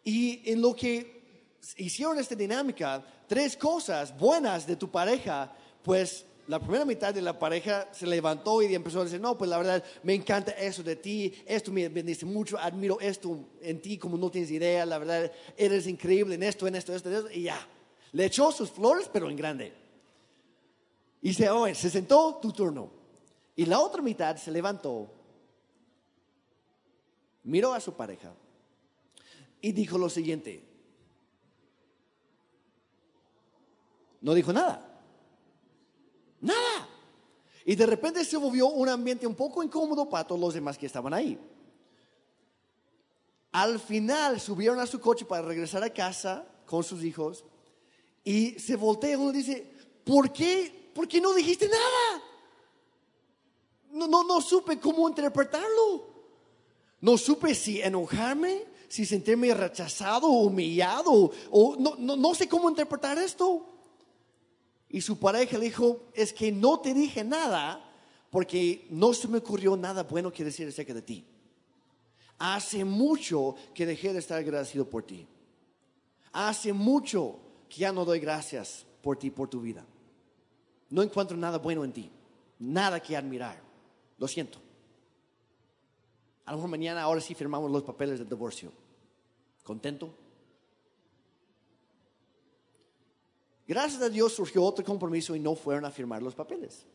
[0.04, 6.60] Y en lo que hicieron esta dinámica, tres cosas buenas de tu pareja, pues la
[6.60, 9.84] primera mitad de la pareja se levantó y empezó a decir, no, pues la verdad,
[10.04, 14.32] me encanta eso de ti, esto me bendice mucho, admiro esto en ti como no
[14.32, 17.68] tienes idea, la verdad, eres increíble en esto, en esto, en esto, y ya.
[18.14, 19.74] Le echó sus flores, pero en grande.
[21.22, 22.90] Y se, oye, se sentó, tu turno.
[23.56, 25.10] Y la otra mitad se levantó,
[27.44, 28.34] miró a su pareja
[29.60, 30.64] y dijo lo siguiente.
[34.22, 34.84] No dijo nada.
[36.42, 36.88] Nada.
[37.66, 40.86] Y de repente se volvió un ambiente un poco incómodo para todos los demás que
[40.86, 41.38] estaban ahí.
[43.52, 47.44] Al final subieron a su coche para regresar a casa con sus hijos
[48.24, 49.70] y se voltea uno y dice,
[50.04, 50.92] ¿por qué?
[50.94, 52.24] ¿Por qué no dijiste nada?
[53.92, 56.08] No, no, no supe cómo interpretarlo.
[57.02, 63.18] No supe si enojarme, si sentirme rechazado, humillado, o no, no, no sé cómo interpretar
[63.18, 63.77] esto.
[64.98, 67.88] Y su pareja le dijo, es que no te dije nada
[68.32, 71.24] porque no se me ocurrió nada bueno que decir acerca de ti.
[72.40, 75.28] Hace mucho que dejé de estar agradecido por ti.
[76.32, 77.38] Hace mucho
[77.70, 79.86] que ya no doy gracias por ti, por tu vida.
[80.90, 82.10] No encuentro nada bueno en ti,
[82.58, 83.62] nada que admirar.
[84.18, 84.58] Lo siento.
[86.44, 88.72] A lo mejor mañana, ahora sí firmamos los papeles de divorcio.
[89.64, 90.12] ¿Contento?
[93.68, 96.86] Gracias a Dios surgió otro compromiso y no fueron a firmar los papeles.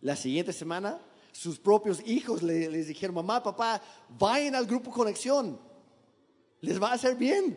[0.00, 1.00] La siguiente semana,
[1.32, 3.80] sus propios hijos le- les dijeron, mamá, papá,
[4.18, 5.58] vayan al grupo Conexión.
[6.60, 7.56] Les va a hacer bien.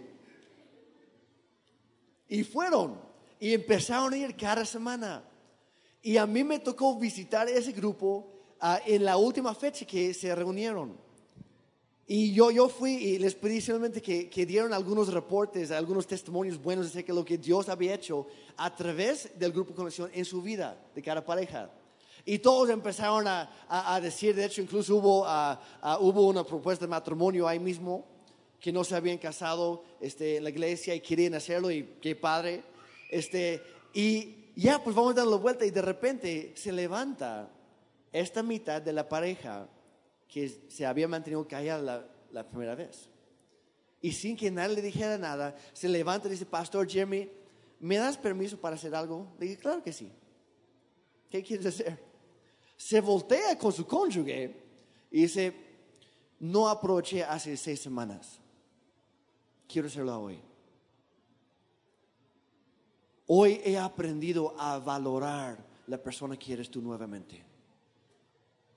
[2.28, 3.00] Y fueron
[3.40, 5.24] y empezaron a ir cada semana.
[6.02, 10.34] Y a mí me tocó visitar ese grupo ah, en la última fecha que se
[10.36, 10.96] reunieron.
[12.12, 16.60] Y yo, yo fui y les pedí simplemente que, que dieran algunos reportes, algunos testimonios
[16.60, 18.26] buenos de lo que Dios había hecho
[18.58, 21.70] a través del grupo Conexión en su vida de cada pareja.
[22.26, 25.60] Y todos empezaron a, a- a decir, de hecho incluso hubo, ah,
[26.02, 28.04] hubo una propuesta de matrimonio ahí mismo,
[28.60, 32.64] que no se habían casado este, en la iglesia y querían hacerlo y qué padre.
[33.12, 33.62] Este,
[33.94, 37.52] y ya, pues vamos dando la vuelta y de repente se levanta
[38.12, 39.70] esta mitad de la pareja
[40.30, 43.10] que se había mantenido callada la, la primera vez.
[44.02, 47.30] Y sin que nadie le dijera nada, se levanta y dice, Pastor Jeremy,
[47.80, 49.28] ¿me das permiso para hacer algo?
[49.40, 50.10] Le dije, claro que sí.
[51.30, 52.00] ¿Qué quieres hacer?
[52.78, 54.56] Se voltea con su cónyuge
[55.12, 55.54] y dice,
[56.40, 58.40] no aproveché hace seis semanas.
[59.68, 60.40] quiero hacerlo hoy.
[63.28, 67.49] Hoy he aprendido a valorar la persona que eres tú nuevamente.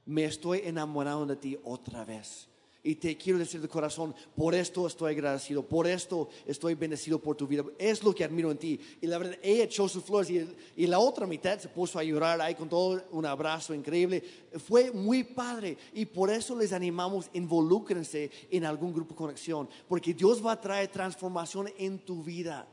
[0.07, 2.49] Me estoy enamorando de ti otra vez.
[2.85, 7.37] Y te quiero decir de corazón, por esto estoy agradecido, por esto estoy bendecido por
[7.37, 7.63] tu vida.
[7.79, 8.81] Es lo que admiro en ti.
[9.01, 10.29] Y la verdad, he hecho sus flores
[10.77, 14.25] y, la otra mitad se puso a llorar ahí con todo un abrazo increíble.
[14.67, 15.79] Fue muy padre.
[15.95, 20.61] Y por eso les animamos, involúcrense en algún grupo de conexión, porque Dios va a
[20.61, 22.67] traer transformación en tu vida.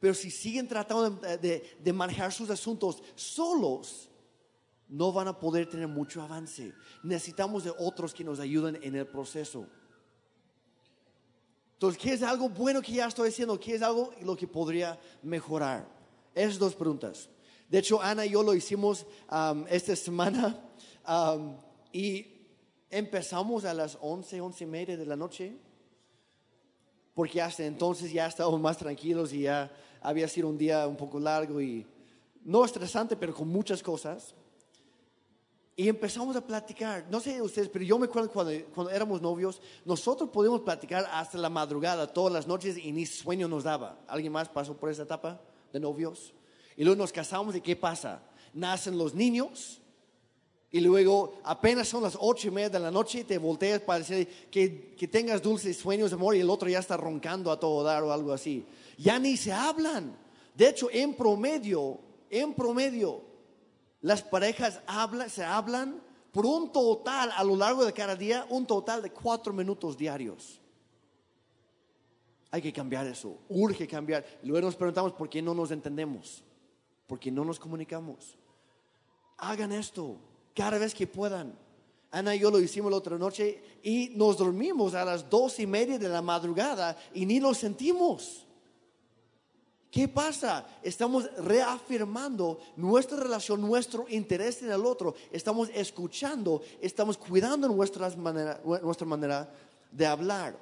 [0.00, 4.07] Pero si siguen tratando de manejar sus asuntos solos,
[4.88, 6.72] no van a poder tener mucho avance.
[7.02, 9.66] Necesitamos de otros que nos ayuden en el proceso.
[11.74, 13.60] Entonces, ¿qué es algo bueno que ya estoy haciendo?
[13.60, 15.86] ¿Qué es algo lo que podría mejorar?
[16.34, 17.28] Esas dos preguntas.
[17.68, 20.58] De hecho, Ana y yo lo hicimos um, esta semana
[21.08, 21.56] um,
[21.92, 22.26] y
[22.90, 25.56] empezamos a las 11, 11 y media de la noche,
[27.14, 29.70] porque hasta entonces ya estábamos más tranquilos y ya
[30.00, 31.86] había sido un día un poco largo y
[32.44, 34.34] no estresante, pero con muchas cosas.
[35.78, 37.06] Y empezamos a platicar.
[37.08, 41.38] No sé ustedes, pero yo me acuerdo cuando, cuando éramos novios, nosotros podíamos platicar hasta
[41.38, 43.96] la madrugada, todas las noches, y ni sueño nos daba.
[44.08, 45.40] ¿Alguien más pasó por esa etapa
[45.72, 46.34] de novios?
[46.76, 48.20] Y luego nos casamos, ¿y qué pasa?
[48.54, 49.80] Nacen los niños,
[50.72, 54.48] y luego apenas son las ocho y media de la noche, te volteas para decir
[54.50, 57.84] que, que tengas dulces sueños de amor, y el otro ya está roncando a todo
[57.84, 58.66] dar o algo así.
[58.96, 60.18] Ya ni se hablan.
[60.56, 63.27] De hecho, en promedio, en promedio,
[64.00, 66.00] las parejas hablan, se hablan
[66.32, 70.60] por un total, a lo largo de cada día, un total de cuatro minutos diarios.
[72.50, 74.24] Hay que cambiar eso, urge cambiar.
[74.42, 76.42] luego nos preguntamos por qué no nos entendemos,
[77.06, 78.36] por qué no nos comunicamos.
[79.38, 80.16] Hagan esto
[80.54, 81.58] cada vez que puedan.
[82.10, 85.66] Ana y yo lo hicimos la otra noche y nos dormimos a las dos y
[85.66, 88.47] media de la madrugada y ni lo sentimos.
[89.90, 90.66] ¿Qué pasa?
[90.82, 95.14] Estamos reafirmando nuestra relación, nuestro interés en el otro.
[95.32, 99.50] Estamos escuchando, estamos cuidando nuestra manera
[99.90, 100.58] de hablar.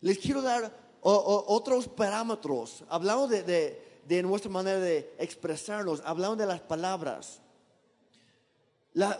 [0.00, 0.72] Les quiero dar
[1.02, 2.84] otros parámetros.
[2.88, 7.40] Hablamos de, nuestra manera de expresarnos, hablamos de las palabras.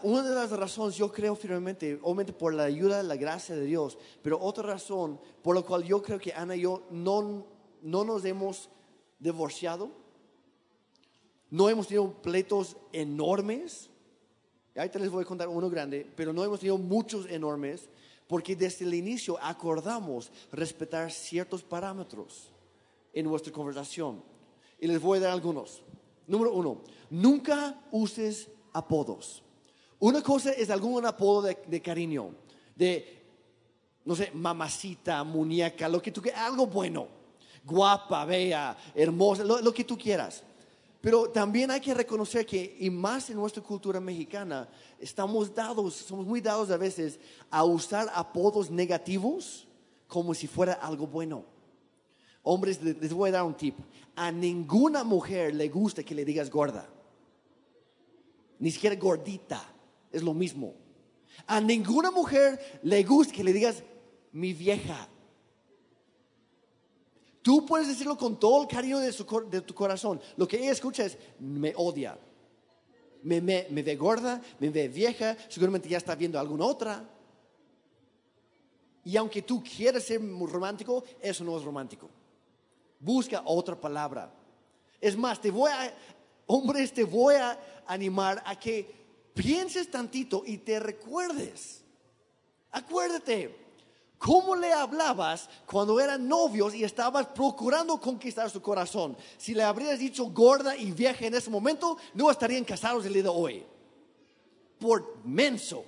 [0.05, 3.99] una de las razones, yo creo firmemente, obviamente por la ayuda, la gracia de Dios,
[4.23, 8.24] pero otra razón por la cual yo creo que Ana y yo no no nos
[8.24, 8.68] hemos
[9.18, 9.91] divorciado,
[11.51, 13.91] no hemos tenido pleitos enormes.
[14.76, 17.89] Ahorita les voy a contar uno grande, pero no hemos tenido muchos enormes,
[18.28, 22.53] porque desde el inicio acordamos respetar ciertos parámetros
[23.12, 24.22] en nuestra conversación.
[24.78, 25.83] Y les voy a dar algunos.
[26.26, 29.43] Número uno, nunca uses apodos.
[29.99, 32.31] Una cosa es algún apodo de, de cariño,
[32.76, 33.22] de,
[34.05, 37.20] no sé, mamacita, muñeca, lo que tú quieras, algo bueno
[37.71, 40.43] guapa, bella, hermosa, lo, que tú quieras.
[41.01, 44.68] Pero también hay que reconocer que, y más en nuestra cultura mexicana,
[44.99, 47.18] estamos dados, somos muy dados a veces
[47.51, 49.66] a usar apodos negativos
[50.07, 51.45] como si fuera algo bueno.
[52.43, 53.77] Hombres, les voy a dar un tip.
[54.16, 56.89] A ninguna mujer le gusta que le digas gorda.
[58.59, 59.62] Ni siquiera gordita.
[60.12, 60.75] Es lo mismo.
[61.47, 63.83] A ninguna mujer le gusta que le digas
[64.33, 65.09] mi vieja.
[67.43, 69.12] Tú puedes decirlo con todo el cariño de,
[69.62, 70.20] tu corazón.
[70.36, 72.18] Lo que ella escucha es, me odia.
[73.22, 77.09] Me, ve gorda, me ve vieja, seguramente ya está viendo alguna otra.
[79.05, 82.11] Y aunque tú quieras ser romántico, eso no es romántico.
[82.99, 84.32] Busca otra palabra.
[85.01, 85.95] Es más, te voy a,
[86.47, 89.01] hombres, te voy a animar a que
[89.32, 91.82] pienses tantito y te recuerdes.
[92.70, 93.70] Acuérdate,
[94.21, 99.16] ¿Cómo le hablabas cuando eran novios y estabas procurando conquistar su corazón?
[99.39, 103.23] Si le habrías dicho gorda y vieja en ese momento, no estarían casados el día
[103.23, 103.64] de hoy.
[104.79, 105.87] Por menso.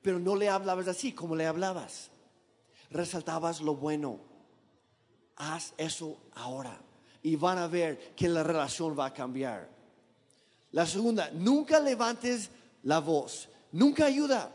[0.00, 2.08] Pero no le hablabas así como le hablabas.
[2.90, 4.20] Resaltabas lo bueno.
[5.36, 6.80] Haz eso ahora.
[7.22, 9.68] Y van a ver que la relación va a cambiar.
[10.72, 12.48] La segunda, nunca levantes
[12.82, 13.50] la voz.
[13.72, 14.50] Nunca ayuda.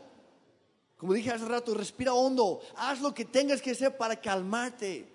[1.00, 5.08] Como dije hace rato, respira hondo, haz lo que tengas que hacer para calmarte.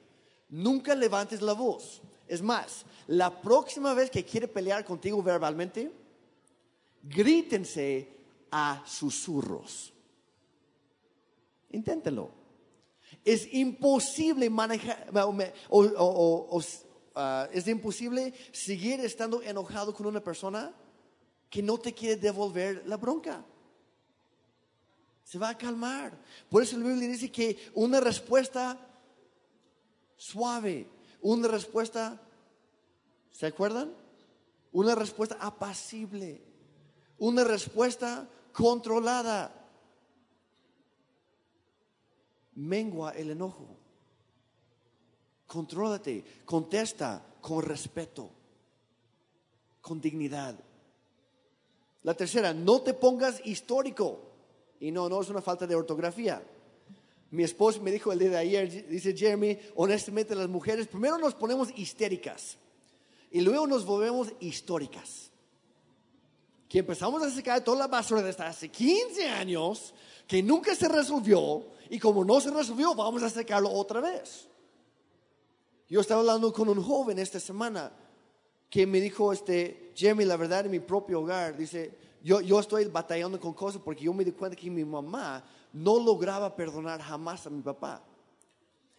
[0.50, 2.02] Nunca levantes la voz.
[2.28, 5.92] Es más, la próxima vez que quiere pelear contigo verbalmente,
[7.04, 8.10] grítense
[8.50, 9.94] a susurros.
[11.70, 12.32] Inténtelo.
[13.24, 15.12] Es imposible manejar,
[15.70, 16.60] o,
[17.14, 20.74] ah, es imposible seguir estando enojado con una persona
[21.48, 23.46] que no te quiere devolver la bronca.
[25.26, 26.16] Se va a calmar.
[26.50, 28.78] Por eso la Biblia dice que una respuesta
[30.16, 30.88] suave,
[31.22, 32.22] una respuesta,
[33.32, 33.92] ¿se acuerdan?
[34.72, 36.42] Una respuesta apacible,
[37.18, 39.52] una respuesta controlada.
[42.54, 43.66] Mengua el enojo.
[45.48, 48.30] Contrólate, contesta con respeto,
[49.82, 50.56] con dignidad.
[52.04, 54.35] La tercera, no te pongas histórico.
[54.86, 56.46] Y no, no es una falta de ortografía.
[57.32, 61.34] Mi esposo me dijo el día de ayer, dice Jeremy, honestamente las mujeres primero nos
[61.34, 62.56] ponemos histéricas
[63.32, 65.32] y luego nos volvemos históricas.
[66.70, 69.92] Que empezamos a sacar toda la basura desde hace 15 años
[70.28, 74.48] que nunca se resolvió y como no se resolvió vamos a sacarlo otra vez.
[75.90, 77.92] Yo estaba hablando con un joven esta semana
[78.70, 83.40] que me dijo, este, Jeremy, la verdad en mi propio hogar, dice, yo, estoy batallando
[83.40, 87.52] con cosas porque yo me di cuenta que mi mamá no lograba perdonar jamás a
[87.52, 88.04] mi papá.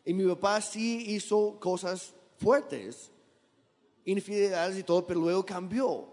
[0.05, 3.11] Y mi papá sí hizo cosas fuertes,
[4.05, 6.07] infidelidades y todo, pero luego cambió.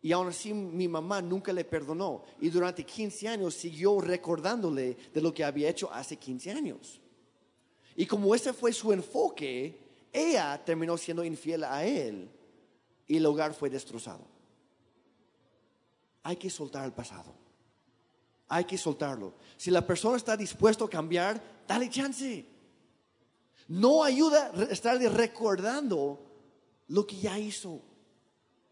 [0.00, 2.22] Y aún así mi mamá nunca le perdonó.
[2.40, 7.02] Y durante 15 años siguió recordándole de lo que había hecho hace 15 años.
[7.96, 9.78] Y como ese fue su enfoque,
[10.10, 12.30] ella terminó siendo infiel a él
[13.06, 14.29] y el hogar fue destrozado.
[16.22, 17.34] Hay que soltar el pasado.
[18.48, 19.34] Hay que soltarlo.
[19.56, 22.46] Si la persona está dispuesta a cambiar, dale chance.
[23.68, 26.20] No ayuda a estar recordando
[26.88, 27.80] lo que ya hizo.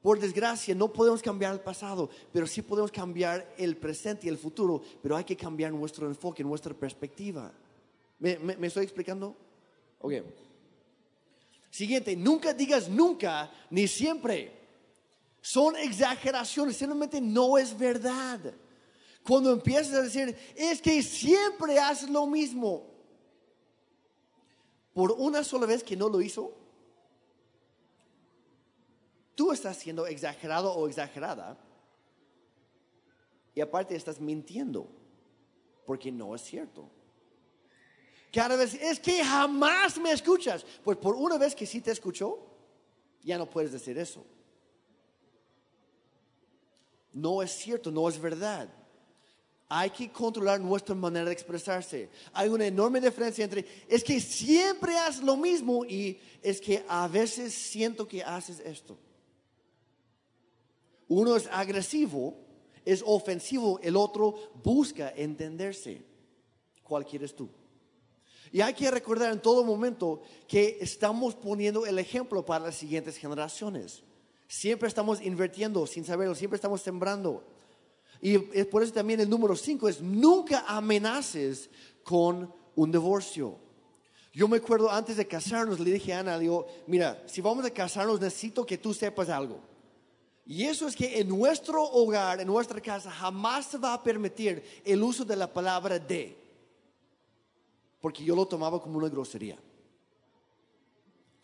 [0.02, 4.38] Por desgracia, no podemos cambiar el pasado, pero sí podemos cambiar el presente y el
[4.38, 7.52] futuro, pero hay que cambiar nuestro enfoque, nuestra perspectiva.
[8.18, 9.36] ¿Me, me estoy explicando?
[10.00, 10.14] Ok.
[11.70, 14.57] Siguiente, nunca digas nunca ni siempre.
[15.40, 18.40] Son exageraciones, simplemente no es verdad.
[19.22, 22.86] Cuando empiezas a decir, es que siempre haces lo mismo.
[24.92, 26.56] Por una sola vez que no lo hizo,
[29.34, 31.56] tú estás siendo exagerado o exagerada.
[33.54, 34.88] Y aparte estás mintiendo,
[35.86, 36.90] porque no es cierto.
[38.32, 40.64] Cada vez, es que jamás me escuchas.
[40.84, 42.38] Pues por una vez que sí te escuchó,
[43.22, 44.24] ya no puedes decir eso.
[47.12, 48.68] No es cierto, no es verdad.
[49.68, 52.08] Hay que controlar nuestra manera de expresarse.
[52.32, 57.06] Hay una enorme diferencia entre es que siempre haces lo mismo y es que a
[57.06, 58.98] veces siento que haces esto.
[61.08, 62.36] Uno es agresivo,
[62.84, 66.02] es ofensivo, el otro busca entenderse.
[66.82, 67.50] ¿Cuál quieres tú?
[68.50, 73.18] Y hay que recordar en todo momento que estamos poniendo el ejemplo para las siguientes
[73.18, 74.02] generaciones.
[74.48, 77.44] Siempre estamos invirtiendo sin saberlo, siempre estamos sembrando.
[78.20, 81.70] Y por eso también el número 5 es nunca amenaces
[82.02, 83.56] con un divorcio.
[84.32, 87.70] Yo me acuerdo antes de casarnos, le dije a Ana, digo, mira, si vamos a
[87.70, 89.60] casarnos necesito que tú sepas algo.
[90.46, 94.64] Y eso es que en nuestro hogar, en nuestra casa, jamás se va a permitir
[94.84, 96.48] el uso de la palabra de
[98.00, 99.58] porque yo lo tomaba como una grosería.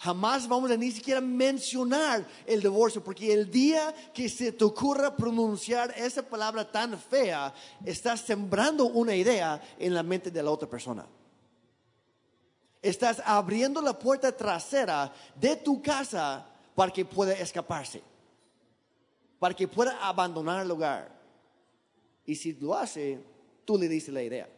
[0.05, 5.17] Jamás vamos a ni siquiera mencionar el divorcio, porque el día que se te ocurra
[5.17, 10.69] pronunciar esa palabra tan fea, estás sembrando una idea en la mente de la otra
[10.69, 11.07] persona.
[12.83, 18.03] Estás abriendo la puerta trasera de tu casa para que pueda escaparse,
[19.39, 21.19] para que pueda abandonar el lugar.
[22.27, 23.25] Y si lo hace,
[23.65, 24.51] tú le dices la idea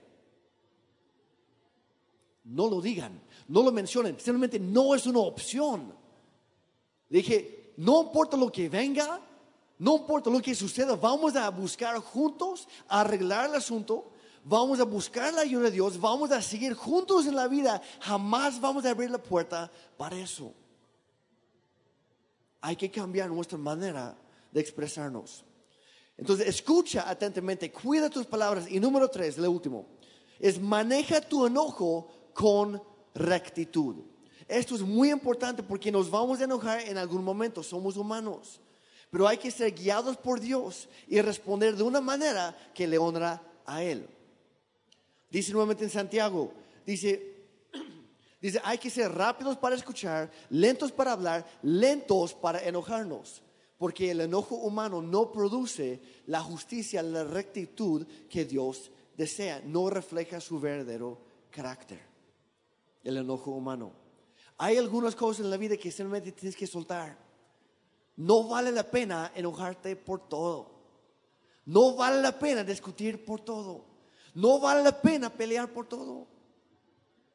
[2.46, 5.94] no lo digan, no lo mencionen, simplemente no es una opción.
[7.08, 9.20] dije, no importa lo que venga,
[9.78, 14.10] no importa lo que suceda, vamos a buscar juntos, arreglar el asunto,
[14.44, 18.60] vamos a buscar la ayuda de Dios, vamos a seguir juntos en la vida, jamás
[18.60, 20.52] vamos a abrir la puerta para eso.
[22.60, 24.16] Hay que cambiar nuestra manera
[24.50, 25.44] de expresarnos.
[26.16, 28.66] Entonces, escucha atentamente, cuida tus palabras.
[28.70, 29.86] Y número tres, lo último,
[30.38, 32.82] es maneja tu enojo con
[33.16, 33.96] rectitud.
[34.46, 38.60] Esto es muy importante porque nos vamos a enojar en algún momento, somos humanos,
[39.10, 43.42] pero hay que ser guiados por Dios y responder de una manera que le honra
[43.64, 44.06] a Él.
[45.30, 46.52] Dice nuevamente en Santiago,
[46.84, 47.34] dice,
[48.40, 53.42] dice, hay que ser rápidos para escuchar, lentos para hablar, lentos para enojarnos,
[53.78, 60.40] porque el enojo humano no produce la justicia, la rectitud que Dios desea, no refleja
[60.40, 61.18] su verdadero
[61.50, 62.15] carácter
[63.06, 63.92] el enojo humano.
[64.58, 67.16] Hay algunas cosas en la vida que simplemente tienes que soltar.
[68.16, 70.74] No vale la pena enojarte por todo.
[71.66, 73.84] No vale la pena discutir por todo.
[74.34, 76.26] No vale la pena pelear por todo.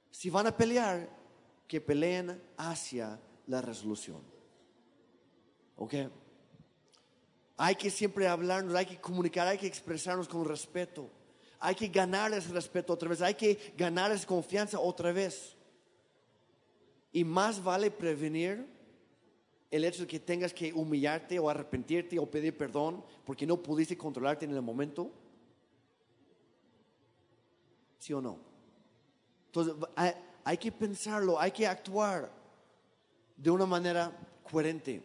[0.09, 1.09] Si van a pelear,
[1.67, 4.21] que peleen hacia la resolución.
[5.77, 5.93] ¿Ok?
[7.57, 11.09] Hay que siempre hablarnos, hay que comunicar, hay que expresarnos con respeto.
[11.59, 15.55] Hay que ganar ese respeto otra vez, hay que ganar esa confianza otra vez.
[17.11, 18.65] Y más vale prevenir
[19.71, 23.97] el hecho de que tengas que humillarte o arrepentirte o pedir perdón porque no pudiste
[23.97, 25.09] controlarte en el momento.
[27.97, 28.37] ¿Sí o no?
[29.45, 29.75] Entonces
[30.43, 32.31] hay, que pensarlo, hay que actuar
[33.35, 34.11] de una manera
[34.49, 35.03] coherente.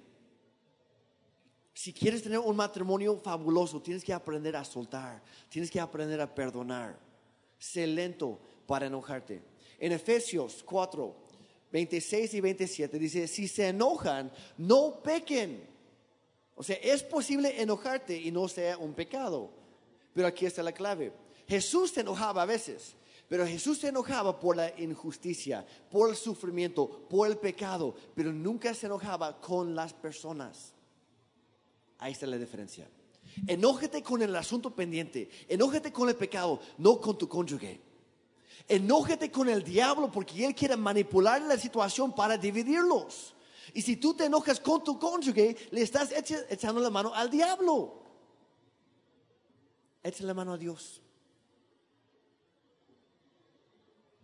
[1.75, 6.35] Si quieres tener un matrimonio fabuloso, tienes que aprender a soltar, tienes que aprender a
[6.35, 6.99] perdonar.
[7.59, 9.43] Sé lento para enojarte.
[9.79, 11.26] En Efesios 4,
[11.77, 15.63] 26 y 27 dice, si se enojan, no pequen.
[16.55, 19.51] O sea, es posible enojarte y no sea un pecado.
[20.15, 21.13] Pero aquí está la clave.
[21.47, 22.97] Jesús se enojaba a veces,
[23.29, 28.73] pero Jesús se enojaba por la injusticia, por el sufrimiento, por el pecado, pero nunca
[28.73, 30.73] se enojaba con las personas.
[31.99, 32.89] Ahí está la diferencia.
[33.47, 37.86] Enójate con el asunto pendiente, enójate con el pecado, no con tu cónyuge.
[38.69, 43.35] Enójate con el diablo porque él quiere manipular la situación para dividirlos.
[43.75, 46.13] Y si tú te enojas con tu cónyuge, le estás
[46.49, 48.03] echando la mano al diablo.
[50.03, 51.03] Echa la mano a Dios.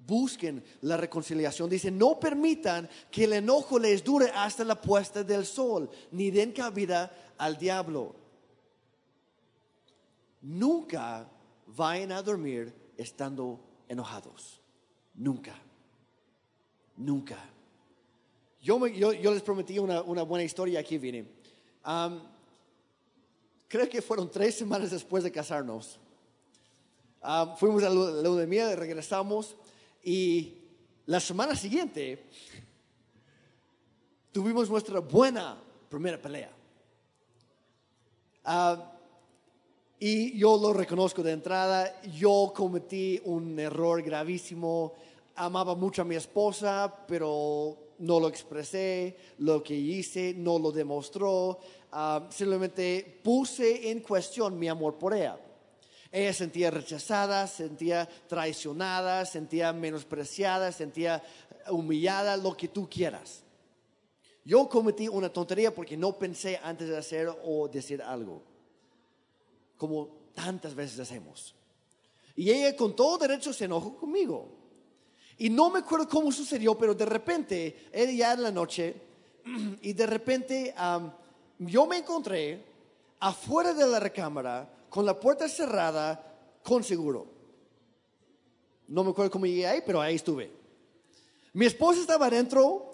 [0.07, 1.69] Busquen la reconciliación.
[1.69, 6.53] Dice, no permitan que el enojo les dure hasta la puesta del sol, ni den
[6.53, 8.15] cabida al diablo.
[10.41, 11.29] Nunca
[11.67, 13.61] vayan a dormir estando
[13.93, 14.61] enojados.
[15.15, 15.55] Nunca.
[16.97, 17.39] Nunca.
[18.61, 21.27] Yo, les prometí una, buena historia, aquí viene.
[23.69, 25.99] creo que fueron tres semanas después de casarnos.
[27.59, 29.57] fuimos a la luna regresamos
[30.03, 30.59] y
[31.07, 32.25] la semana siguiente
[34.31, 36.51] tuvimos nuestra buena primera pelea.
[40.05, 44.95] Y yo lo reconozco de entrada, yo cometí un error gravísimo,
[45.37, 51.61] amaba mucho a mi esposa, pero no lo expresé, lo que hice no lo demostró,
[51.93, 55.39] ah, simplemente puse en cuestión mi amor por ella.
[56.11, 61.23] Ella sentía rechazada, sentía traicionada, sentía menospreciada, sentía
[61.71, 63.45] humillada, lo que tú quieras.
[64.45, 68.43] Yo cometí una tontería porque no pensé antes de hacer o decir algo,
[69.83, 71.57] como tantas veces hacemos.
[72.37, 74.49] Y ella con todo derecho se enojó conmigo.
[75.39, 78.95] Y no me acuerdo cómo sucedió, pero de repente, era ya en la noche,
[79.83, 80.73] y de repente
[81.59, 82.65] yo me encontré
[83.19, 87.27] afuera de la recámara con la puerta cerrada, con seguro.
[88.87, 90.49] No me acuerdo cómo llegué ahí, pero ahí estuve.
[91.55, 92.92] Mi esposa estaba adentro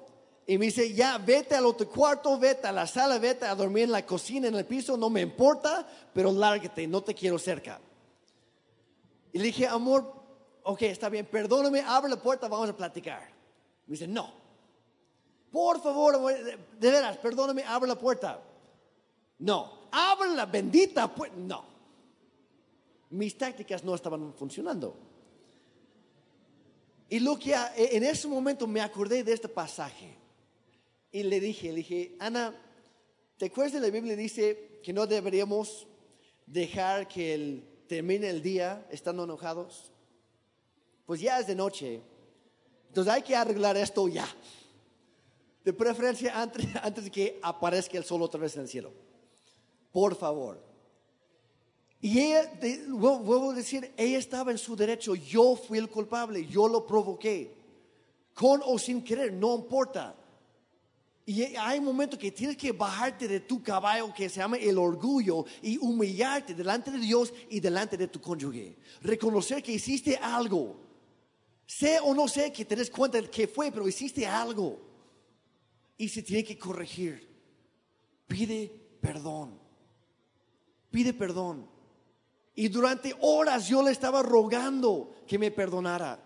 [0.48, 3.84] y me dice, ya vete al otro cuarto, vete a la sala, vete a dormir
[3.84, 7.78] en la cocina, en el piso, no me importa, pero lárgate, no te quiero cerca.
[9.32, 10.10] Y le dije, amor,
[10.64, 13.30] ok, está bien, perdóname, abre la puerta, vamos a platicar.
[13.86, 14.32] Me dice, no.
[15.52, 18.42] Por favor, de veras, perdóname, abre la puerta.
[19.38, 21.36] No, abre la bendita puerta.
[21.36, 21.68] No
[23.10, 24.96] mis tácticas no estaban funcionando.
[27.08, 30.17] Y lo que en ese momento me acordé de este pasaje
[31.10, 32.54] y le dije, le dije, Ana,
[33.36, 35.86] ¿te acuerdas de la Biblia dice que no deberíamos
[36.46, 39.90] dejar que el, termine el día estando enojados?
[41.06, 42.02] Pues ya es de noche,
[42.88, 44.28] entonces hay que arreglar esto ya.
[45.64, 48.92] De preferencia antes, antes de que aparezca el sol otra vez en el cielo.
[49.92, 50.62] Por favor.
[52.00, 52.52] Y ella,
[52.88, 57.52] vuelvo a decir, ella estaba en su derecho, yo fui el culpable, yo lo provoqué,
[58.34, 60.14] con o sin querer, no importa.
[61.28, 65.44] Y hay momentos que tienes que bajarte de tu caballo que se llama el orgullo
[65.60, 68.78] y humillarte delante de Dios y delante de tu cónyuge.
[69.02, 70.80] Reconocer que hiciste algo.
[71.66, 74.80] Sé o no sé que te des cuenta de que fue, pero hiciste algo.
[75.98, 77.28] Y se tiene que corregir.
[78.26, 79.60] Pide perdón.
[80.90, 81.68] Pide perdón.
[82.54, 86.24] Y durante horas yo le estaba rogando que me perdonara.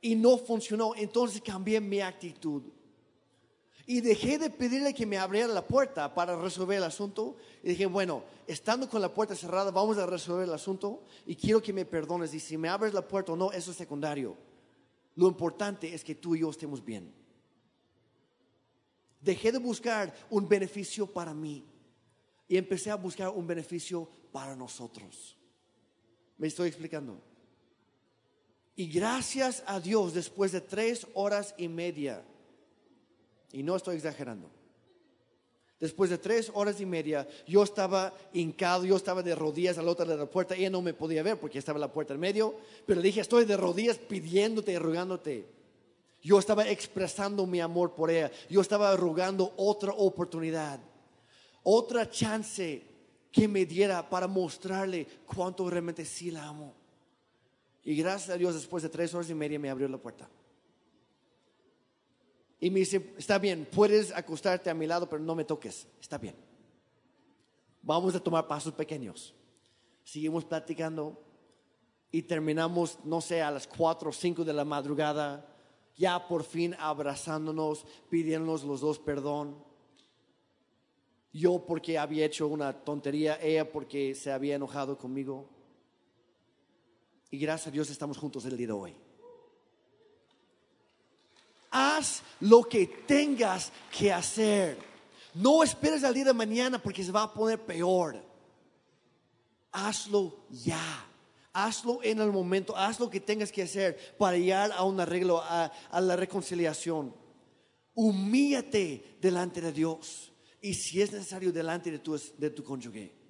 [0.00, 0.94] Y no funcionó.
[0.94, 2.62] Entonces cambié mi actitud.
[3.86, 7.36] Y dejé de pedirle que me abriera la puerta para resolver el asunto.
[7.62, 11.02] Y dije, bueno, estando con la puerta cerrada, vamos a resolver el asunto.
[11.26, 12.32] Y quiero que me perdones.
[12.32, 14.36] Y si me abres la puerta o no, eso es secundario.
[15.16, 17.12] Lo importante es que tú y yo estemos bien.
[19.20, 21.64] Dejé de buscar un beneficio para mí.
[22.48, 25.36] Y empecé a buscar un beneficio para nosotros.
[26.38, 27.20] ¿Me estoy explicando?
[28.76, 32.24] Y gracias a Dios, después de tres horas y media,
[33.54, 34.50] y no estoy exagerando,
[35.78, 40.04] después de tres horas y media, yo estaba hincado, yo estaba de rodillas al otro
[40.04, 42.56] lado de la puerta, ella no me podía ver porque estaba la puerta en medio,
[42.84, 45.46] pero le dije, estoy de rodillas pidiéndote y rogándote.
[46.20, 50.80] Yo estaba expresando mi amor por ella, yo estaba rogando otra oportunidad,
[51.62, 52.82] otra chance
[53.30, 56.74] que me diera para mostrarle cuánto realmente sí la amo.
[57.84, 60.28] Y gracias a Dios, después de tres horas y media me abrió la puerta.
[62.64, 65.86] Y me dice, está bien, puedes acostarte a mi lado, pero no me toques.
[66.00, 66.34] Está bien.
[67.82, 69.34] Vamos a tomar pasos pequeños.
[70.02, 71.22] Seguimos platicando
[72.10, 75.46] y terminamos, no sé, a las cuatro o cinco de la madrugada,
[75.94, 79.62] ya por fin abrazándonos, pidiéndonos los dos perdón.
[81.34, 85.50] Yo porque había hecho una tontería, ella porque se había enojado conmigo.
[87.30, 88.96] Y gracias a Dios estamos juntos el día de hoy.
[91.76, 94.78] Haz lo que tengas que hacer.
[95.34, 98.24] No esperes al día de mañana porque se va a poner peor.
[99.72, 101.04] Hazlo ya.
[101.52, 102.76] Hazlo en el momento.
[102.76, 107.12] Haz lo que tengas que hacer para llegar a un arreglo, a, la reconciliación.
[107.94, 110.32] Humíllate delante de Dios.
[110.60, 113.23] Y si es necesario, delante de tu, de tu cónyuge.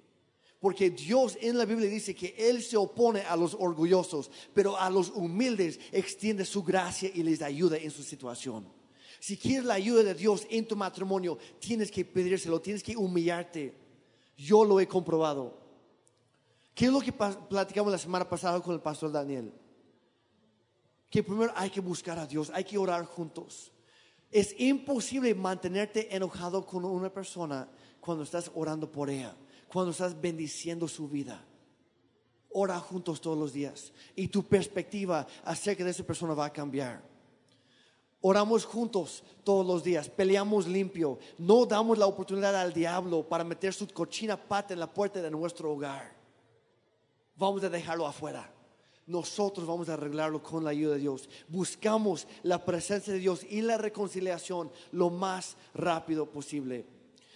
[0.65, 4.89] Porque Dios en la Biblia dice que Él se opone a los orgullosos, pero a
[4.89, 8.67] los humildes extiende su gracia y les ayuda en su situación.
[9.19, 13.75] Si quieres la ayuda de Dios en tu matrimonio, tienes que pedírselo, tienes que humillarte.
[14.35, 15.55] Yo lo he comprobado.
[16.73, 19.53] ¿Qué es lo que platicamos la semana pasada con el pastor Daniel?
[21.11, 23.71] Que primero hay que buscar a Dios, hay que orar juntos.
[24.31, 27.69] Es imposible mantenerte enojado con una persona
[28.01, 29.35] cuando estás orando por ella
[29.71, 31.43] cuando estás bendiciendo su vida.
[32.51, 37.03] Ora juntos todos los días y tu perspectiva acerca de esa persona va a cambiar.
[38.21, 43.73] Oramos juntos todos los días, peleamos limpio, no damos la oportunidad al diablo para meter
[43.73, 46.15] su cochina pata en la puerta de nuestro hogar.
[47.35, 48.51] Vamos a dejarlo afuera.
[49.05, 51.29] Nosotros vamos a arreglarlo con la ayuda de Dios.
[51.47, 56.87] Buscamos la presencia de Dios y la reconciliación lo más rápido posible.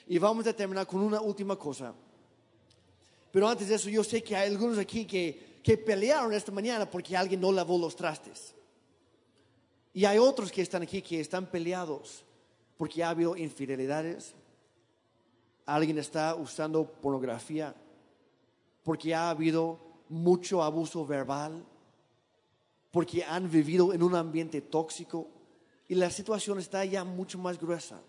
[0.07, 1.93] Y vamos a terminar con una última cosa.
[3.31, 6.89] Pero antes de eso, yo sé que hay algunos aquí que, que pelearon esta mañana
[6.89, 8.53] porque alguien no lavó los trastes.
[9.93, 12.23] Y hay otros que están aquí que están peleados
[12.77, 14.33] porque ha habido infidelidades.
[15.65, 17.75] Alguien está usando pornografía
[18.83, 21.63] porque ha habido mucho abuso verbal,
[22.91, 25.27] porque han vivido en un ambiente tóxico
[25.87, 28.01] y la situación está ya mucho más gruesa.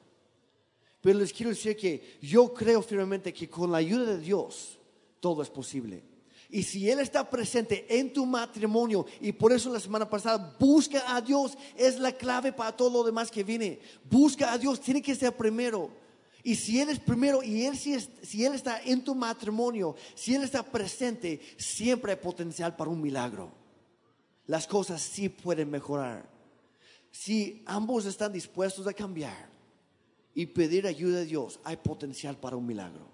[1.01, 4.79] Pero les quiero decir que yo creo firmemente que con la ayuda de Dios,
[5.21, 6.03] todo es posible.
[6.53, 11.15] Y si Él está presente en tu matrimonio, y por eso la semana pasada, busca
[11.15, 13.79] a Dios, es la clave para todo lo demás que viene.
[14.11, 15.91] Busca a Dios, tiene que ser primero.
[16.43, 20.35] Y si Él es primero y él, si, si Él está en tu matrimonio, si
[20.35, 23.53] Él está presente, siempre hay potencial para un milagro.
[24.47, 26.29] Las cosas sí pueden mejorar.
[27.13, 29.49] Si ambos están dispuestos a cambiar
[30.35, 33.07] y pedir ayuda de Dios, hay potencial para un milagro.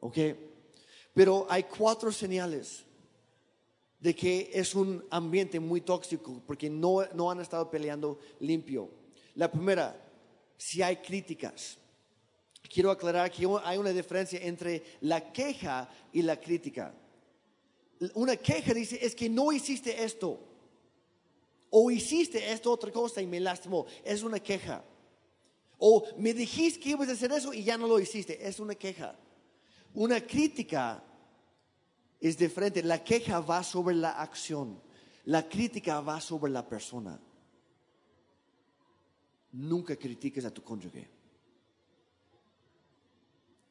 [0.00, 0.18] ¿Ok?
[1.14, 2.84] Pero hay cuatro señales
[4.00, 8.90] de que es un ambiente muy tóxico porque no, no han estado peleando limpio.
[9.36, 9.98] La primera,
[10.58, 11.78] si hay críticas.
[12.68, 16.94] Quiero aclarar que hay una diferencia entre la queja y la crítica.
[18.14, 20.40] Una queja dice, es que no hiciste esto.
[21.70, 23.86] O hiciste esto otra cosa y me lastimó.
[24.04, 24.82] Es una queja.
[25.78, 28.46] O me dijiste que ibas a hacer eso y ya no lo hiciste.
[28.46, 29.16] Es una queja.
[29.94, 31.02] Una crítica
[32.20, 32.82] es diferente.
[32.82, 34.80] La queja va sobre la acción.
[35.24, 37.18] La crítica va sobre la persona.
[39.52, 41.08] Nunca critiques a tu cónyuge.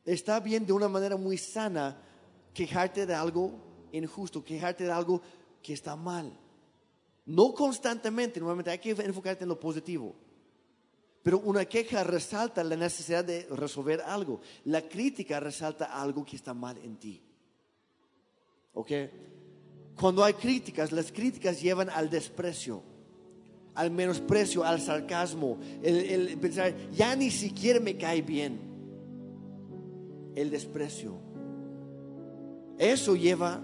[0.06, 1.98] Está bien de una manera muy sana
[2.54, 3.52] quejarte de algo
[3.92, 5.22] injusto, quejarte de algo
[5.62, 6.38] que está mal.
[7.26, 10.16] No constantemente, normalmente hay que enfocarte en lo positivo.
[11.24, 14.42] Pero una queja resalta la necesidad de resolver algo.
[14.66, 17.22] La crítica resalta algo que está mal en ti.
[18.74, 18.92] ¿Ok?
[19.96, 22.84] Cuando hay críticas, las críticas llevan al desprecio,
[23.76, 28.60] al menosprecio, al sarcasmo, el, pensar, ya ni siquiera me cae bien.
[30.36, 31.14] El desprecio.
[32.78, 33.62] Eso lleva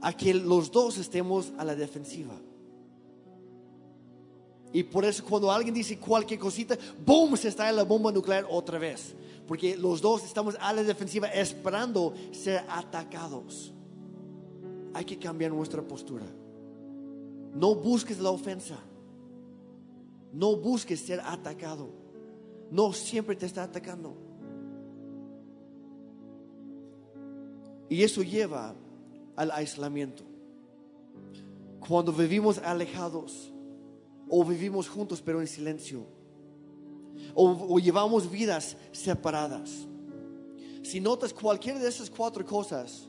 [0.00, 2.40] a que los dos estemos a la defensiva.
[4.72, 7.36] Y por eso cuando alguien dice cualquier cosita, ¡boom!
[7.36, 9.14] Se está en la bomba nuclear otra vez.
[9.46, 13.72] Porque los dos estamos a la defensiva esperando ser atacados.
[14.94, 16.24] Hay que cambiar nuestra postura.
[17.54, 18.78] No busques la ofensa.
[20.32, 21.88] No busques ser atacado.
[22.70, 24.14] No siempre te está atacando.
[27.88, 28.76] Y eso lleva
[29.34, 30.22] al aislamiento.
[31.80, 33.52] Cuando vivimos alejados
[34.30, 36.06] o vivimos juntos pero en silencio
[37.34, 39.86] o, llevamos vidas separadas.
[40.82, 43.08] Si notas cualquiera de esas cuatro cosas,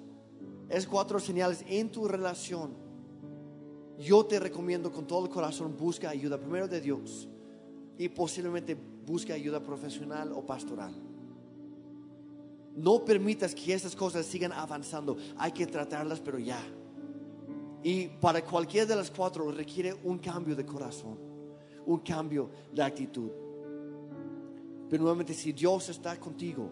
[0.69, 2.73] es cuatro señales en tu relación,
[3.99, 7.27] yo te recomiendo con todo el corazón busca ayuda primero de Dios
[7.97, 10.93] y posiblemente busca ayuda profesional o pastoral.
[12.75, 15.17] No permitas que estas cosas sigan avanzando.
[15.37, 16.59] Hay que tratarlas, pero ya.
[17.83, 21.17] Y para cualquiera de las cuatro requiere un cambio de corazón,
[21.85, 23.29] un cambio de actitud.
[24.89, 26.69] Pero nuevamente, si Dios está contigo,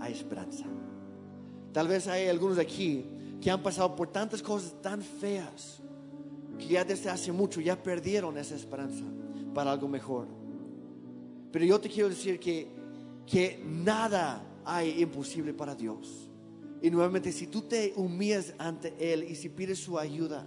[0.00, 0.66] hay esperanza.
[1.72, 3.04] Tal vez hay algunos aquí
[3.40, 5.80] que han pasado por tantas cosas tan feas
[6.58, 9.04] que ya desde hace mucho ya perdieron esa esperanza
[9.54, 10.26] para algo mejor.
[11.50, 12.68] Pero yo te quiero decir que,
[13.26, 16.21] que nada hay imposible para Dios.
[16.82, 20.44] Y nuevamente, si tú te humillas ante Él y si pides su ayuda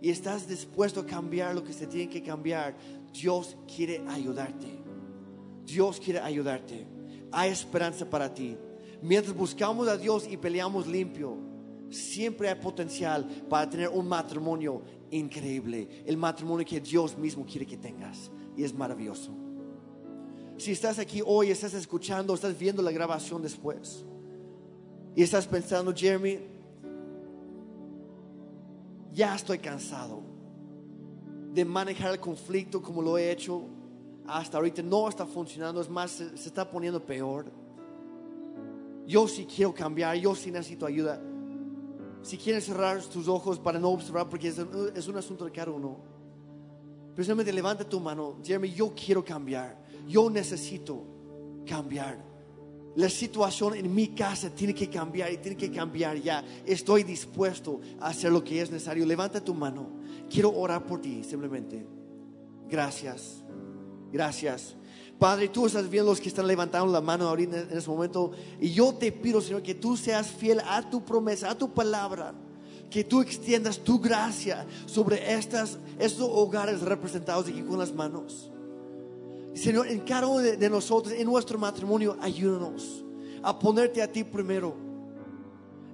[0.00, 2.76] y estás dispuesto a cambiar lo que se tiene que cambiar,
[3.12, 4.66] Dios quiere ayudarte.
[5.64, 6.84] Dios quiere ayudarte.
[7.30, 8.56] Hay esperanza para ti.
[9.00, 11.38] Mientras buscamos a Dios y peleamos limpio,
[11.90, 14.82] siempre hay potencial para tener un matrimonio
[15.12, 16.02] increíble.
[16.04, 18.32] El matrimonio que Dios mismo quiere que tengas.
[18.56, 19.32] Y es maravilloso.
[20.56, 24.04] Si estás aquí hoy, estás escuchando, estás viendo la grabación después.
[25.14, 26.38] Y estás pensando, Jeremy,
[29.12, 30.22] ya estoy cansado
[31.52, 33.62] de manejar el conflicto como lo he hecho
[34.26, 37.50] hasta ahorita no está funcionando, es más, se, está poniendo peor.
[39.06, 41.20] Yo sí quiero cambiar, yo sí necesito ayuda.
[42.22, 45.98] Si quieres cerrar tus ojos para no observar, porque es, un asunto de cada uno.
[47.14, 51.04] Precisamente levanta tu mano, Jeremy, yo quiero cambiar, yo necesito
[51.66, 52.31] cambiar.
[52.94, 56.44] La situación en mi casa tiene que cambiar y tiene que cambiar ya.
[56.66, 59.06] Estoy dispuesto a hacer lo que es necesario.
[59.06, 59.88] Levanta tu mano.
[60.30, 61.86] Quiero orar por ti simplemente.
[62.68, 63.42] Gracias.
[64.12, 64.74] Gracias.
[65.18, 68.32] Padre, tú estás viendo los que están levantando la mano ahorita en ese momento.
[68.60, 72.34] Y yo te pido, Señor, que tú seas fiel a tu promesa, a tu palabra.
[72.90, 78.51] Que tú extiendas tu gracia sobre estas, estos hogares representados aquí con las manos.
[79.54, 83.04] Señor, en cada uno de nosotros, en nuestro matrimonio, ayúdanos
[83.42, 84.74] a ponerte a ti primero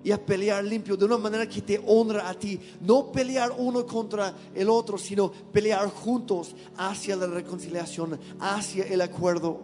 [0.04, 2.60] y a pelear limpio de una manera que te honra a ti.
[2.80, 9.60] No pelear uno contra el otro, sino pelear juntos hacia la reconciliación, hacia el acuerdo.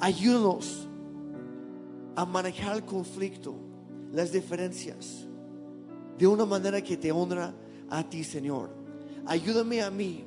[0.00, 0.88] Ayúdanos
[2.16, 3.54] a manejar el conflicto,
[4.12, 5.26] las diferencias,
[6.18, 7.54] de una manera que te honra
[7.88, 8.70] a ti, Señor.
[9.26, 10.24] Ayúdame a mí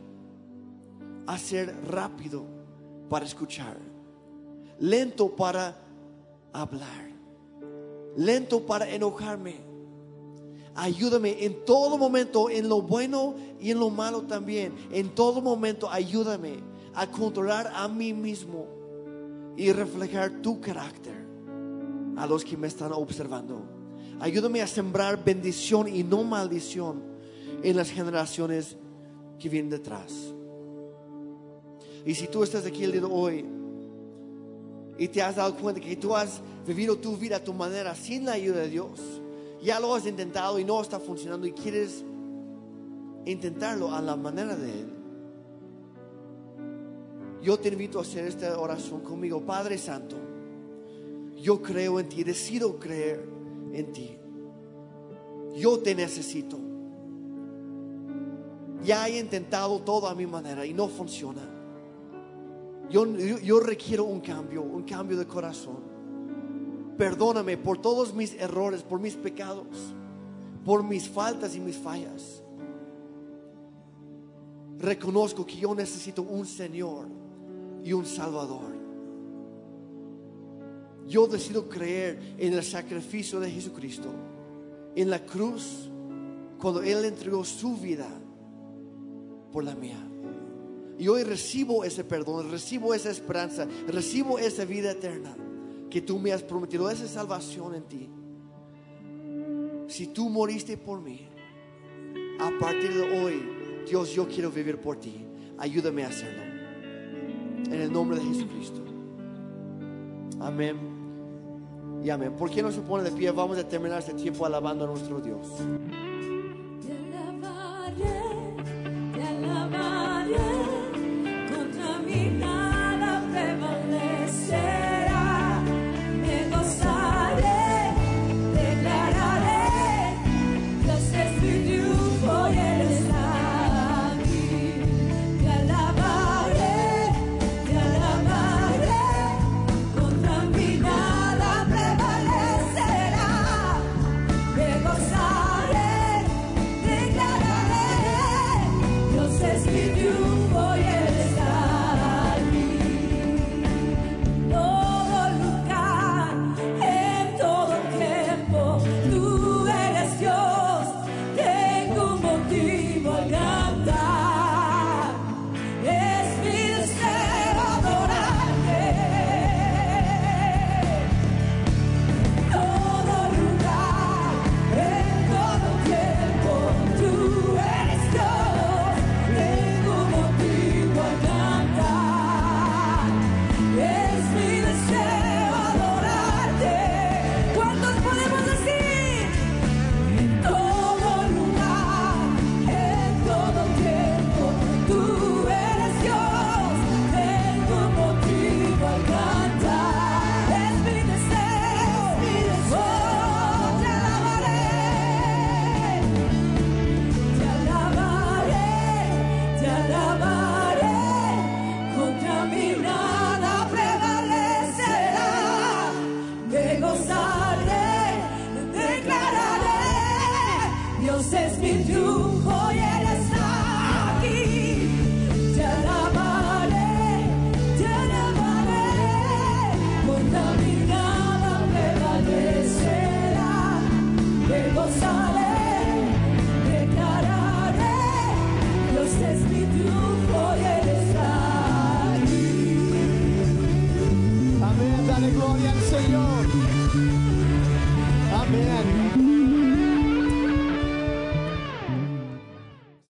[1.32, 2.46] a ser rápido
[3.10, 3.78] para escuchar,
[4.80, 5.76] lento para
[6.54, 7.10] hablar
[8.16, 9.56] lento para enojarme.
[10.76, 14.74] Ayúdame en todo momento, en lo bueno y en lo malo también.
[14.92, 16.60] En todo momento, ayúdame
[16.94, 18.68] a controlar a mí mismo
[19.58, 21.28] y reflejar tu carácter
[22.16, 23.62] a los que me están observando.
[24.20, 27.02] Ayúdame a sembrar bendición y no maldición
[27.64, 28.78] en las generaciones
[29.38, 30.34] que vienen detrás.
[32.06, 33.46] Y si tú estás aquí el día de hoy
[34.98, 38.26] y te has dado cuenta que tú has vivido tu vida a tu manera sin
[38.26, 39.00] la ayuda de Dios.
[39.62, 42.04] Ya lo has intentado y no está funcionando y quieres
[43.26, 44.94] intentarlo a la manera de Él.
[47.42, 49.42] Yo te invito a hacer esta oración conmigo.
[49.42, 50.18] Padre Santo,
[51.42, 53.28] yo creo en ti, decido creer
[53.74, 54.18] en ti.
[55.56, 56.58] Yo te necesito.
[58.84, 61.59] Ya he intentado todo a mi manera y no funciona.
[62.90, 65.90] Yo, yo, requiero un cambio, un cambio de corazón
[67.00, 69.66] perdóname por todos mis errores, por mis pecados,
[70.66, 72.44] por mis faltas y mis fallas.
[74.78, 77.08] Reconozco que yo necesito un Señor
[77.86, 78.78] y un Salvador.
[81.08, 84.10] Yo decido creer en el sacrificio de Jesucristo,
[84.94, 85.90] en la cruz,
[86.60, 88.10] cuando Él entregó su vida
[89.54, 90.09] por la mía.
[91.00, 95.34] Y hoy recibo ese perdón, recibo esa esperanza, recibo esa vida eterna
[95.90, 98.10] que tú me has prometido, esa salvación en ti.
[99.88, 101.28] Si tú moriste por mí,
[102.38, 103.42] a partir de hoy,
[103.88, 105.26] Dios, yo quiero vivir por ti.
[105.58, 106.44] Ayúdame a hacerlo.
[106.44, 108.82] En el nombre de Jesucristo.
[110.42, 110.78] Amén.
[112.04, 112.34] Y amén.
[112.36, 113.32] ¿Por qué no se pone de pie?
[113.32, 115.48] Vamos a terminar este tiempo alabando a nuestro Dios.